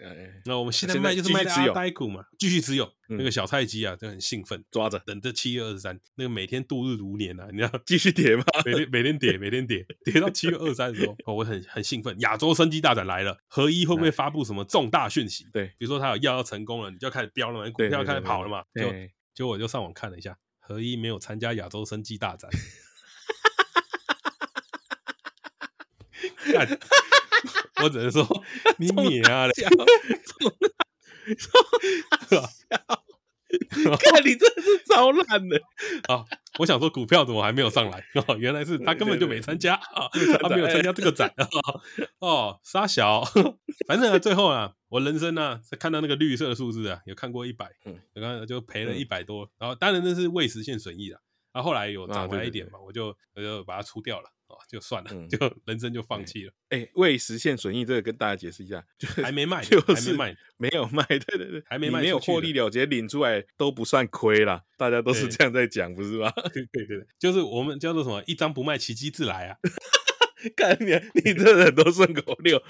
[0.44, 2.90] 那我们现在卖就是卖在阿呆股嘛，继续持有。
[3.12, 8.44] 那个小菜鸡啊，就很兴奋，抓着等着七月二十三，那个每天度日如年啊，你要继续跌吗？
[8.64, 15.44] 每天每天跌，每天跌，跌到七月二十三的时候，哦，我很很兴奋，亚洲生机大展来了，合一会不会发布什么重大讯息？
[15.52, 17.30] 对，比如说他有药要成功了，你就开始。
[17.34, 18.90] 飙了嘛，股票开始跑了嘛，就
[19.34, 22.50] 就我就上网看了一下，合一没有参加亚洲生技大展，
[27.82, 28.26] 我只能说
[28.78, 29.46] 你你啊！
[33.98, 35.60] 看你真的是超烂的
[36.08, 36.24] 啊！
[36.58, 38.04] 我想说股票怎么还没有上来？
[38.26, 40.08] 哦，原来是他根本就没参加啊，
[40.40, 41.48] 他没有参加这个展啊
[42.20, 43.22] 哦，沙小，
[43.86, 51.20] 反正最后啊，我人生呢，看到那个绿色的数字啊，有看过一百，嗯，刚刚就赔了一百多，然后当然那是未实现损益了，
[51.52, 54.30] 然后后来有涨回来一点嘛，我就我就把它出掉了。
[54.60, 56.52] 哦，就算了， 就人生就放弃了。
[56.68, 64.62] 哎，未实现损益这个跟大家解释一下，就还没卖，就是卖，没有卖， 对对对，还没卖，没有获利了结领出来都不算亏啦。
[64.76, 66.30] 大家都是这样在讲，不是吗？
[66.52, 69.56] 对对对，就是我们叫做什么，一张不卖，奇迹自来啊！
[70.56, 70.86] 看你，
[71.22, 72.62] 你这人都顺口溜。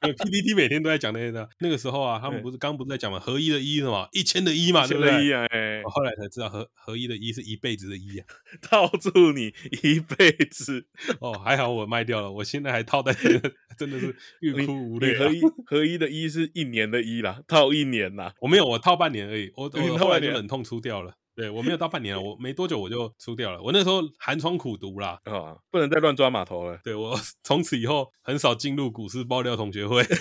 [0.00, 1.48] PPT 每天都在讲那些的。
[1.60, 4.08] 那个时候啊，他们不是刚不是在讲嘛，合一的一是吗？
[4.12, 5.82] 一千的一嘛，对不对？
[5.84, 8.26] 我后来才知道合合一的一是一辈子的一啊，
[8.62, 10.86] 套住你一辈子。
[11.20, 13.12] 哦，还好我卖掉了，我现在还套在，
[13.78, 15.14] 真的是欲哭无泪。
[15.16, 18.32] 合一合一的一是一年的一啦，套一年啦。
[18.40, 21.14] 我没有，我套半年而已，我我后来就忍痛出掉了。
[21.34, 23.62] 对，我没有到半年了，我没多久我就出掉了。
[23.62, 26.78] 我那时候寒窗苦读啦，啊，不能再乱抓码头了。
[26.84, 30.04] 对，我 从此以后很少进入股市爆料同学会。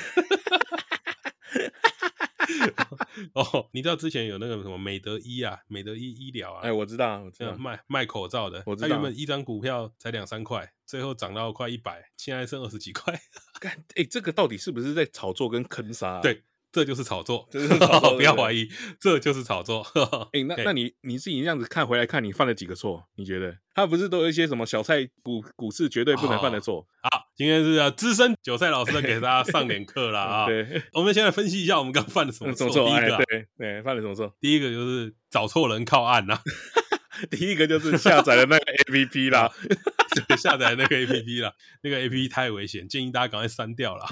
[3.34, 6.62] 哦，你知道之前有那个什么美德医啊，美德医医疗啊？
[6.63, 8.63] 哎，我知道，我知道，卖卖口罩的。
[8.65, 13.13] 我知道，他原本一张股票才两三块，最后涨到快一百，现在剩二十几块。
[13.60, 16.22] 干，哎，这个到底是不是在炒作跟坑杀啊？
[16.22, 16.43] 对。
[16.71, 19.86] 这就是炒作，就是炒作不要怀疑，这就是炒作。
[20.34, 23.03] 哎、欸，那那你你自己这样子看回来看，你犯了几个错？
[23.15, 26.86] 你觉得他不是都有一些什么小菜股股市绝对不能犯的错？
[27.01, 30.45] 好、哦，今天是啊，资深韭菜老师给大家上点课了 啊。
[30.45, 32.67] 对，我们先来分析一下，我们刚犯了什么错？
[32.69, 34.32] 第一个、啊，对对，犯了什么错？
[34.39, 36.41] 第一个就是找错人靠岸呐、啊。
[37.32, 39.51] 第一个就是下载了那个 APP 啦。
[40.38, 44.06] 下载那个 A P P 了，那个 A P P 太危险，建议大家赶快删掉了。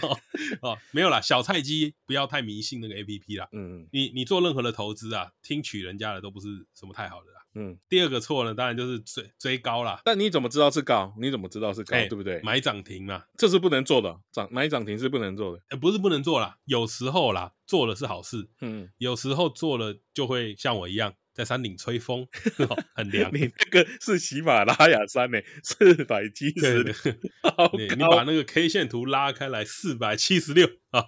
[0.61, 3.47] 哦，没有啦，小菜鸡不要太迷信那个 A P P 啦。
[3.51, 7.37] 嗯，你你做任何的投资啊，听取人家的都不是什么太好的啦。
[7.59, 9.99] 嗯，第二个错呢，当然就是追追高啦。
[10.05, 11.15] 但你怎么知道是高？
[11.19, 11.95] 你怎么知道是高？
[11.95, 12.39] 欸、对不对？
[12.43, 14.19] 买涨停嘛，这是不能做的。
[14.31, 15.63] 涨买涨停是不能做的。
[15.69, 18.47] 欸、不是不能做啦，有时候啦，做了是好事。
[18.61, 21.15] 嗯，有时候做了就会像我一样。
[21.37, 22.27] 在山顶吹风，
[22.95, 23.31] 很凉。
[23.31, 26.91] 你那个是喜马拉雅山呢，四百七十六。
[27.77, 31.05] 你你把那个 K 线图拉开来，四百七十六啊！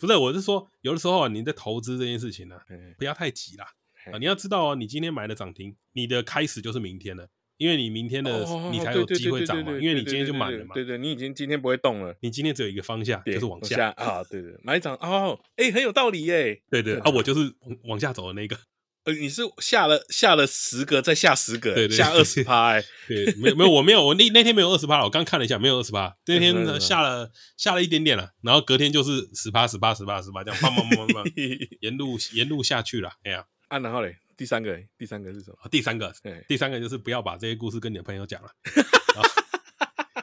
[0.00, 2.56] 不是，我是说，有的时候啊，你在投资这件事情呢，
[2.98, 3.66] 不要太急啦
[4.12, 4.18] 啊！
[4.18, 10.74] 你要知道哦，你今天买的涨停，你的开始就是明天了，因为你明天的你才有机会涨嘛，因为你今天就买了嘛。
[10.74, 14.24] 对对，你已经今天不会动了，你今天只有一个方向，就是往下啊。
[14.24, 16.60] 对对，买涨哦，哎，很有道理耶。
[16.68, 18.58] 对对啊，我就是往往下走的那个。
[19.06, 35.56] 呃，你是下了下了十个，再下十个，对对对，下二十趴，哎， 对，没有没有，我没有，我那那天没有二十趴，我刚看了一下，没有二十趴，那天呢下了下了一点点了，然后隔天就是十趴十趴十趴十趴这样，砰砰砰砰砰， 沿路沿路下去了，哎呀，啊，然后嘞，第三个，第三个是什么？
[35.70, 36.12] 第三个，
[36.48, 38.48] 第三个就是不要把这些故事跟你的朋友讲了，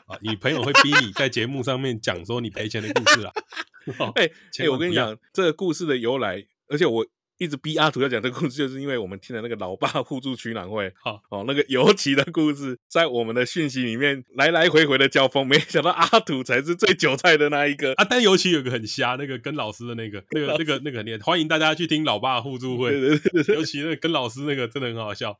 [0.07, 3.31] 啊，你朋友会逼你在节目上面讲说你赔钱的故事了，
[4.15, 7.07] 哎哎，我跟你讲这个故事的由来，而且我。
[7.37, 18.05] 一直逼阿土要讲这个故事，就是因为我们听了那个老爸 互助取暖会，好哦，那个尤其的故事，在我们的讯息里面来来回回的交锋，没想到阿土才是最韭菜的那一个啊！
[18.09, 25.37] 但尤其有个很瞎，那个跟老师的那个，那个那个那个很厉害，欢迎大家去听老爸互助会，对对对，尤其那个跟老师那个真的很好笑。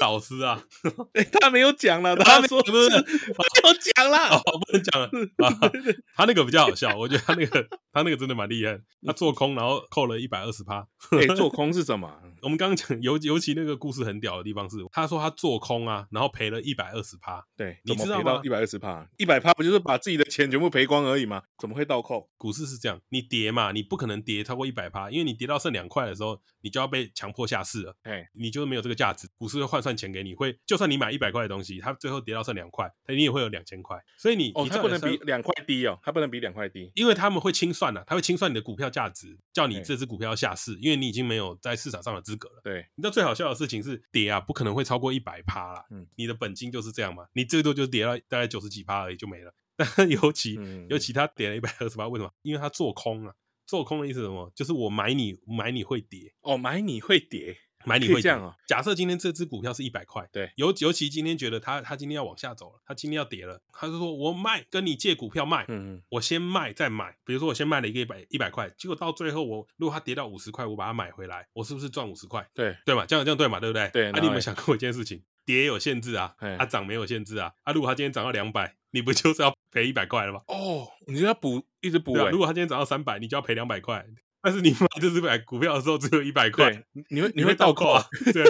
[0.00, 0.64] 老师啊，
[1.12, 5.06] 欸、他没有讲了， 他说不是没有讲了，哦，不能讲了
[5.46, 5.70] 啊。
[6.16, 8.80] 他那个比较好笑，我觉得他那个他那个真的蛮厉害。
[9.04, 10.86] 他做空，然后扣了一百二十趴。
[11.18, 12.20] 哎，做空是什么？
[12.42, 17.44] 我们刚刚讲尤尤其那个故事很屌的地方是，他说他做空啊，然后赔了一百二十趴。
[17.56, 18.40] 对，你知道吗？
[18.42, 21.42] 一百二十趴，一百趴不就是把自己的钱全部赔光而已吗？
[21.58, 22.30] 怎么会倒扣？
[22.36, 27.94] 股市是这样，你跌嘛，你不可能跌超过一百趴，因为你跌到剩两块的时候，你就要被强迫下市了。
[28.04, 33.98] 哎，你就是没有这个价值，股市会换算钱给你，会就算你买一百块的东西，它最后跌到剩两块，你也会有两千块。
[34.16, 42.60] 所以你哦，它不能比两块低哦，它不能比两块低，因为他们会清算呐，他会清算你的股票价值，叫你这只股票下市，因为你已经没有在市场上的资格了。
[42.62, 45.84] 对，你知道最好笑的事情是跌啊，不可能会超过一百趴啦。
[45.90, 49.54] 嗯，你的本金就是这样嘛，你最多就跌到大概九十几趴而已就没了。
[49.96, 52.30] 但尤其尤其他跌了一百二十八，为什么？
[52.42, 53.34] 因为他做空啊，
[53.66, 54.52] 做空的意思是什么？
[54.54, 57.56] 就是我买你买你会跌哦，买你会跌。
[57.84, 58.54] 买你会这样啊？
[58.66, 72.46] 假设今天这只股票是一百块，对，尤尤其今天觉得它它今天要往下走了，它今天要跌了，他就说我卖，跟你借股票卖，嗯嗯，我先卖再买，比如说我先卖了一个一百一百块，结果到最后我如果它跌到五十块，我把它买回来，我是不是赚五十块？
[72.54, 73.88] 对对嘛，这样这样对嘛，对不对？
[73.92, 74.10] 对。
[74.10, 75.22] 啊，你有没有想过一件事情？
[75.46, 80.42] 跌有限制啊，它涨没有限制啊，啊，如果它今天涨到两百，你不就是要赔一百块了吗？
[80.46, 84.06] 哦，你就要补一直补，如果它今天涨到三百，你就要赔两百块。
[84.42, 88.04] 但是你买这只买股票的时候只有一百块，你会你会倒扣啊？
[88.32, 88.44] 对，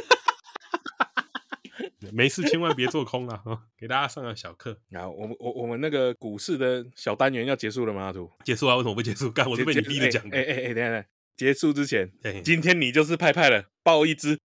[2.13, 3.43] 没事，千万别做空啊！
[3.77, 4.79] 给大家上个小课。
[4.89, 8.05] 然后我们我我们那个股市的小单元要结束了吗？
[8.05, 8.77] 阿图结束啊？
[8.77, 9.31] 为什么不结束？
[9.31, 10.37] 干，我是被你逼着讲的。
[10.37, 12.13] 哎哎哎，等下等下，结束之前，
[12.45, 14.39] 今天你就是派派了，爆一支。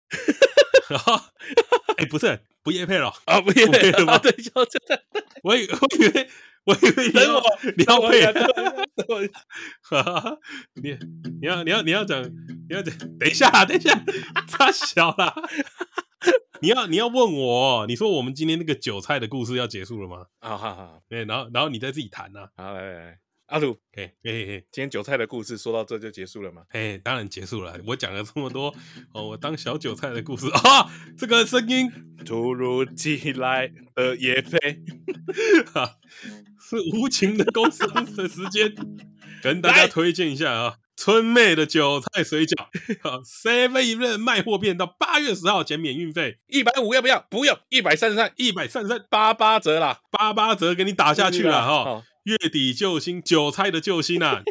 [1.97, 3.39] 哎，不是，不业配了啊？
[3.41, 4.17] 不业配了吗？
[4.19, 5.03] 对，就真的，
[5.43, 6.29] 我以 我以为。
[6.65, 7.39] 我以为你要
[7.77, 8.25] 你要配，
[10.81, 10.97] 你
[11.39, 13.93] 你要你要你要讲你要讲，等一下等一下，
[14.49, 15.31] 太小了。
[16.63, 20.25] 你要你要问我，你说我们今天那个韭菜的故事要结束了吗？
[20.39, 22.47] 啊哈哈，对，然后然后你再自己谈呐。
[22.57, 26.63] 好来来来，阿鲁，嘿嘿嘿，今天韭菜的故事说到这就结束了吗？
[26.67, 27.79] 嘿，当然结束了。
[27.85, 28.73] 我讲了这么多
[29.13, 31.87] 哦，我当小韭菜的故事 啊，这个声音
[32.25, 34.57] 突如其来的业配，
[36.59, 38.73] 是无情的工商的时间，
[39.43, 40.77] 跟大家推荐一下啊。
[40.97, 42.55] 春妹的韭菜水饺
[43.25, 47.27] ，Seven Eleven 卖货店到八月十号前免运费，一百五要不要？
[47.29, 52.03] 不要，一百三十三，一百三十三，八八折啦，八八折给你打下去了哈、哦。
[52.25, 54.43] 月底救星，韭菜的救星啊！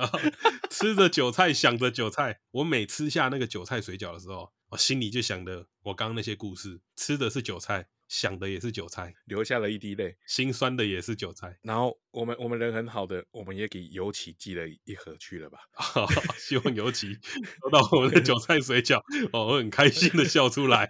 [0.70, 2.40] 吃着韭菜，想着韭菜。
[2.52, 7.88] 我每吃下那个韭菜水饺的时候，我心里就想的我刚刚那些故事，吃的是韭菜。
[8.08, 11.56] 想的也是韭菜，流下了一滴泪，心酸的也是韭菜。
[11.62, 15.58] 然后我们我们人很好的，我们也给尤其寄了一盒去了吧？
[16.36, 18.98] 希望尤其收到我们的韭菜水饺，
[19.32, 20.88] 哦，我很开心的笑出来。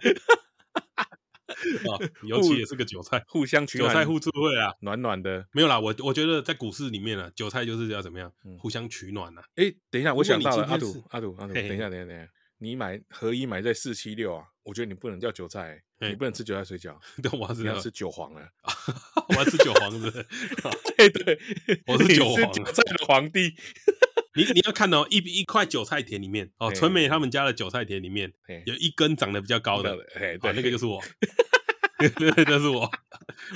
[2.27, 5.45] 尤其也是个韭菜，互相取暖，韭菜互助会啊，暖暖的。
[5.51, 9.43] 没有啦，我我觉得在股市里面啊，韭菜就是要怎么样，嗯、互相取暖啊。
[9.55, 12.27] 哎，等一下，我想到了，阿杜阿杜阿杜，等一下等一下等一下，
[12.59, 14.45] 你买合一买在四七六啊。
[14.63, 16.95] 我觉得你不能叫韭菜，你不能吃韭菜水饺。
[17.21, 18.47] 对，我是要吃韭黄啊！
[19.29, 20.23] 我要吃韭黄是不是？
[20.95, 21.39] 对 对，
[21.87, 23.55] 我是韭黄，韭菜的皇帝。
[24.35, 28.31] 你你要看哦，一一块韭菜田里面哦，纯美他们家的韭菜田里面
[28.65, 31.01] 有一根长得比较高的，哎， 对，那个就是我，
[32.19, 32.89] 那个就是我，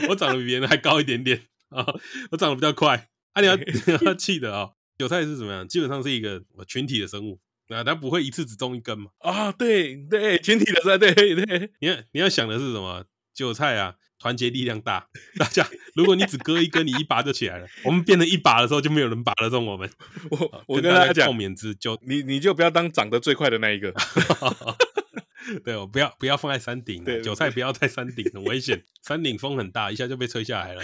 [0.10, 1.86] 我长得比别人还高一点点啊，
[2.32, 3.10] 我长得比较快。
[3.34, 5.68] 啊，你要 你要记得啊，韭菜是怎么样？
[5.68, 7.40] 基本上是一个群体的生物。
[7.68, 9.10] 那它不会一次只种一根嘛？
[9.20, 11.72] 啊，对对，群体的菜，对对。
[11.80, 13.04] 你要你要想的是什么？
[13.34, 15.08] 韭菜啊，团结力量大。
[15.38, 17.68] 大家，如果你只割一根，你一拔就起来了。
[17.86, 19.90] 我们变成一把的时候，就没有人拔得动我们。
[20.32, 23.94] 我我跟大家讲，共勉之，就你你就不要当长得最快的那一个。
[25.64, 28.84] 对，我不要不要放在山顶，韭菜不要在山顶，很危险。
[29.04, 30.82] 山顶风很大，一下就被吹下来了。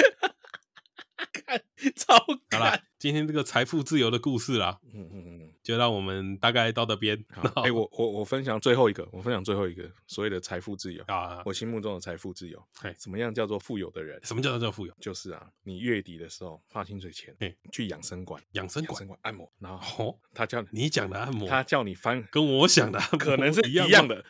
[1.34, 1.62] 看，
[1.96, 7.18] 超好了，今天这个财富自由的故事啦，嗯嗯嗯，就让我们大概到这边。
[7.56, 14.20] 哎、欸，我我我分享最后一个，我分享最后一个所谓的财富自由啊，我心目中的财富自由，哎，什么样叫做富有的人？
[14.24, 14.94] 什么叫做富有？
[15.00, 24.26] 就是啊，你月底的时候发薪水前，哎，去养生馆，养生馆按摩，然后他叫你讲的按摩，他叫你翻，跟我想的可能是一样的，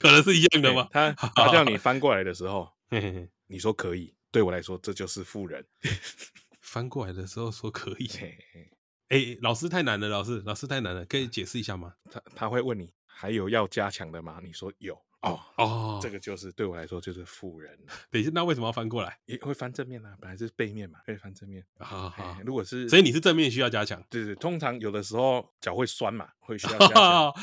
[0.00, 0.88] 可能是一样的吗？
[0.92, 2.68] 他他叫你翻过来的时候，
[3.46, 4.14] 你说可以。
[4.30, 5.64] 对我来说，这就是富人。
[6.60, 8.06] 翻过来的时候说可以。
[9.08, 11.94] 哎，老师太难了，老师，老师太难了，可以解释一下吗？
[12.10, 14.38] 他他会问你，还有要加强的吗？
[14.42, 15.00] 你说有。
[15.22, 17.76] 哦哦，这个就是对我来说就是富人。
[18.10, 19.18] 等一下，那为什么要翻过来？
[19.26, 21.64] 也会翻正面啊，本来是背面嘛，可以翻正面。
[21.78, 24.02] 好好，如果是，所以你是正面需要加强。
[24.08, 27.34] 对对，通常有的时候脚会酸嘛，会需要加强。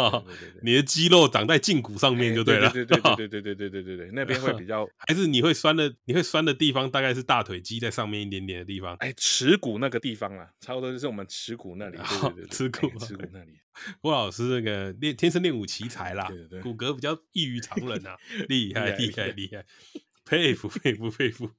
[0.62, 2.70] 你的肌肉长在胫骨上面就对了。
[2.70, 5.94] 对对对 对对对对对对对，那边会比较， 还是你会酸的？
[6.04, 8.94] 你会酸的地方大概是大腿肌在上面一点点的地方。
[8.96, 11.96] 哎，耻骨那个地方啊，差不多就是我们耻骨那里。
[11.96, 13.52] 对对对，耻骨，耻骨那里。
[14.00, 16.30] 郭老师那个练天生练武奇才啦，
[16.62, 18.16] 骨骼比较异于常人啊，
[18.48, 19.64] 厉害厉害厉害，
[20.24, 21.50] 佩服佩服佩服，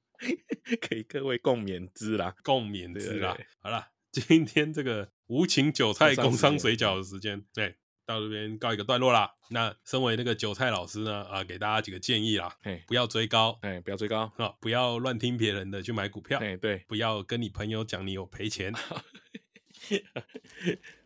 [0.88, 3.36] 给 各位共勉之啦，共勉之啦。
[3.60, 9.32] 好了，今天这个无情韭菜工商水饺的时间，对，到这边告一个段落啦。
[9.50, 12.56] 那身为那个韭菜老师呢，啊，给大家几个建议啦，
[12.86, 18.72] 不要追高，哎，不要追高啊，不要乱听别人的去买股票，哎，对，不要跟你朋友讲你有赔钱。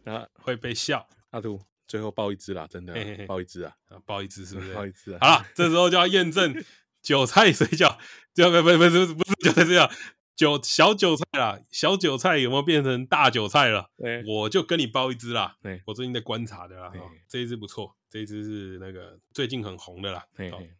[0.09, 1.07] 啊，会被笑。
[1.31, 2.95] 阿图，最后爆一只啦，真的，
[3.27, 3.73] 爆一只啊，
[4.07, 4.75] 爆一只是不是？
[4.75, 5.19] 爆一只啊。
[5.21, 6.65] 好了，这时候就要验证
[7.03, 7.99] 韭菜水饺，
[8.35, 9.91] 就不不不是不是韭菜水饺，
[10.39, 13.91] 韭小韭菜啦，小韭菜有没有变成大韭菜了？
[14.25, 15.57] 我就跟你包一只啦。
[15.85, 16.93] 我最近在观察的啦，
[17.29, 17.93] 这一只不错。
[18.11, 20.25] 这一只是那个最近很红的啦，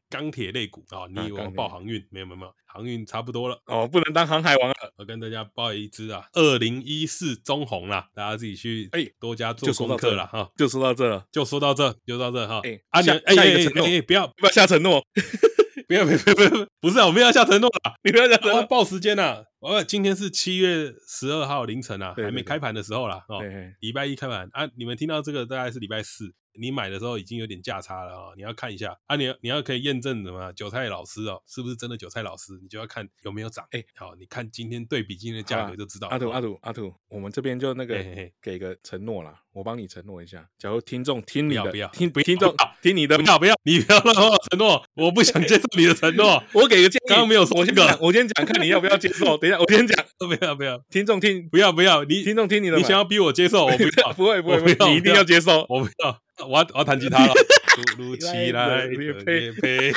[0.09, 2.03] 钢铁类股啊，你以为我报航运？
[2.11, 4.75] 没有没有没有，航运差不多了哦，不能当航海王了。
[4.97, 12.61] 我跟大家报一只啊，二零一四中红啦，大家自己去哎多加做功课了哈，就说到这了，就说到这，就说到这哈。
[12.65, 15.05] 哎，阿娘，哎哎哎，不要不要下承诺，
[15.89, 19.43] 不要不要不要，不是啊，我们要下承诺了， 你不要讲承诺，报时间呐。
[19.59, 23.41] 我今天是七月十二号凌晨啊，还没开盘的时候啦，哦，
[23.81, 26.35] 礼拜一开盘啊，你们听到这个大概是礼拜四。
[26.61, 30.53] 你买的时候已经有点价差了啊，你要看一下啊，你要你要可以验证什么？
[30.55, 32.59] 韭菜老师哦，是不是真的韭菜老师？
[32.61, 33.65] 你就要看有没有涨。
[33.71, 36.09] 哎，好，你看今天对比今天的价格就知道。
[36.09, 37.95] 阿土阿土阿土，我们这边就那个
[38.43, 40.47] 给个承诺啦，我帮你承诺一下。
[40.57, 46.41] 假如听众听你的，不要听听众听你的，不要不要，你不要乱跟我承诺，我不想接受你的承诺。
[46.55, 49.37] 我给个建议，刚刚没有说这个，我先讲，看你要不要接受。
[49.37, 56.21] 等一下，我先讲， 不要不要，听众听，不要不要，你听众听你的，你想要逼我接受，我不要， 不会不会，你一定要接受，我不要。
[56.39, 59.93] 我要我要弹吉他了，突如其来的业配，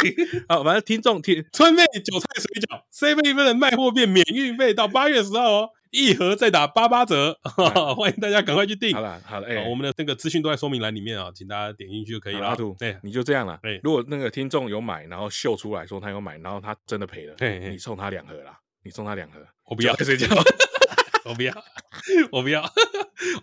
[0.49, 7.37] 好，反正听众听，春妹韭菜水饺，7-11卖货变免运费到八月十号哦，一盒再打八八折，
[7.97, 8.93] 欢迎大家赶快去订。
[8.93, 12.47] 好了好了，哎，我们的那个资讯都在说明栏里面啊，请大家点进去就可以了。
[12.47, 13.59] 阿图，哎，你就这样了。
[13.63, 17.35] 哎，如果那个听众有买，然后秀出来说他有买，然后他真的赔了，
[17.69, 20.27] 你送他两盒啦，你送他两盒，我不要睡觉，
[21.25, 21.53] 我不要，
[22.31, 22.61] 我不要。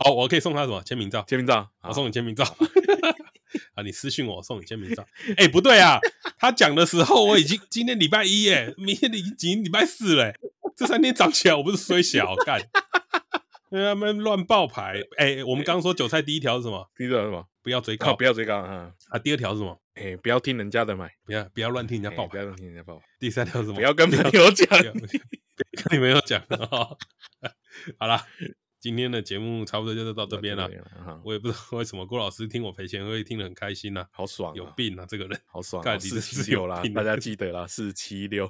[0.00, 1.22] 好，我可以送他什么签名照？
[1.28, 2.44] 签名照，我送你签名照。
[3.74, 5.06] 啊，你私信我，我送你签名照。
[5.36, 5.98] 哎，不对啊，
[6.38, 10.32] 他讲的时候我已经今天礼拜一耶，明天已经礼拜四了。
[10.78, 12.60] 这三天涨起来，我不是衰小 干，
[13.72, 15.02] 因为他们乱爆牌。
[15.16, 16.88] 哎，我们刚刚说韭菜第一条是什么？
[16.96, 17.44] 第一条是什么？
[17.64, 18.92] 不要追高，不要追高啊！
[19.08, 19.76] 啊，第二条是什么？
[19.94, 23.04] 哎，不要听人家的买，不要不要乱听人家报牌，不要乱听人家报牌。
[23.18, 23.74] 第三条是什么？
[23.74, 24.94] 不要跟朋友讲，跟
[25.90, 26.40] 你朋友讲。
[27.98, 28.24] 好了。
[28.80, 30.70] 今天的节目差不多就是到这边了，
[31.24, 38.48] 我也不知道为什么郭老师听我赔钱会听得很开心呢，好爽，有病啊这个人，好爽，四七六啦，大家记得啦，四七六。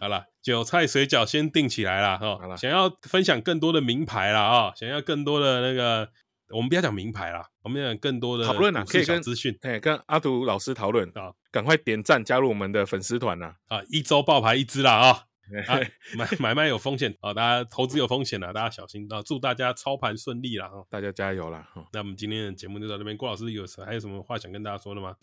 [0.00, 6.08] 好了，韭菜水饺先定起来了哈，想要分享更多的名牌了啊，想要更多的那个，
[6.50, 15.24] 我们不要讲名牌了，我们讲更多的讨论啊，可以跟资讯，哎，跟阿图老师讨论啊，赶快点赞加入我们的粉丝团呐，啊，一周爆牌一支了啊。
[15.68, 15.76] 啊，
[16.16, 19.20] 买买卖有风险啊，大家投资有风险啊，大家小心啊！
[19.22, 21.68] 祝大家操盘顺利啦，大家加油啦！
[21.92, 25.14] 那我们今天的节目就到这边，郭老师有还有什么话想跟大家说的吗？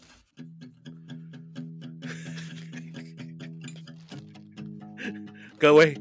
[5.61, 5.95] 各位，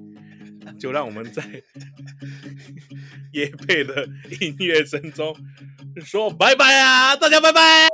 [0.79, 1.43] 就让我们在
[3.35, 4.09] 业配的
[4.41, 5.37] 音乐声中
[6.03, 7.15] 说拜拜啊！
[7.15, 7.89] 大家拜拜，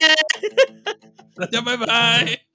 [1.34, 2.45] 大家拜拜。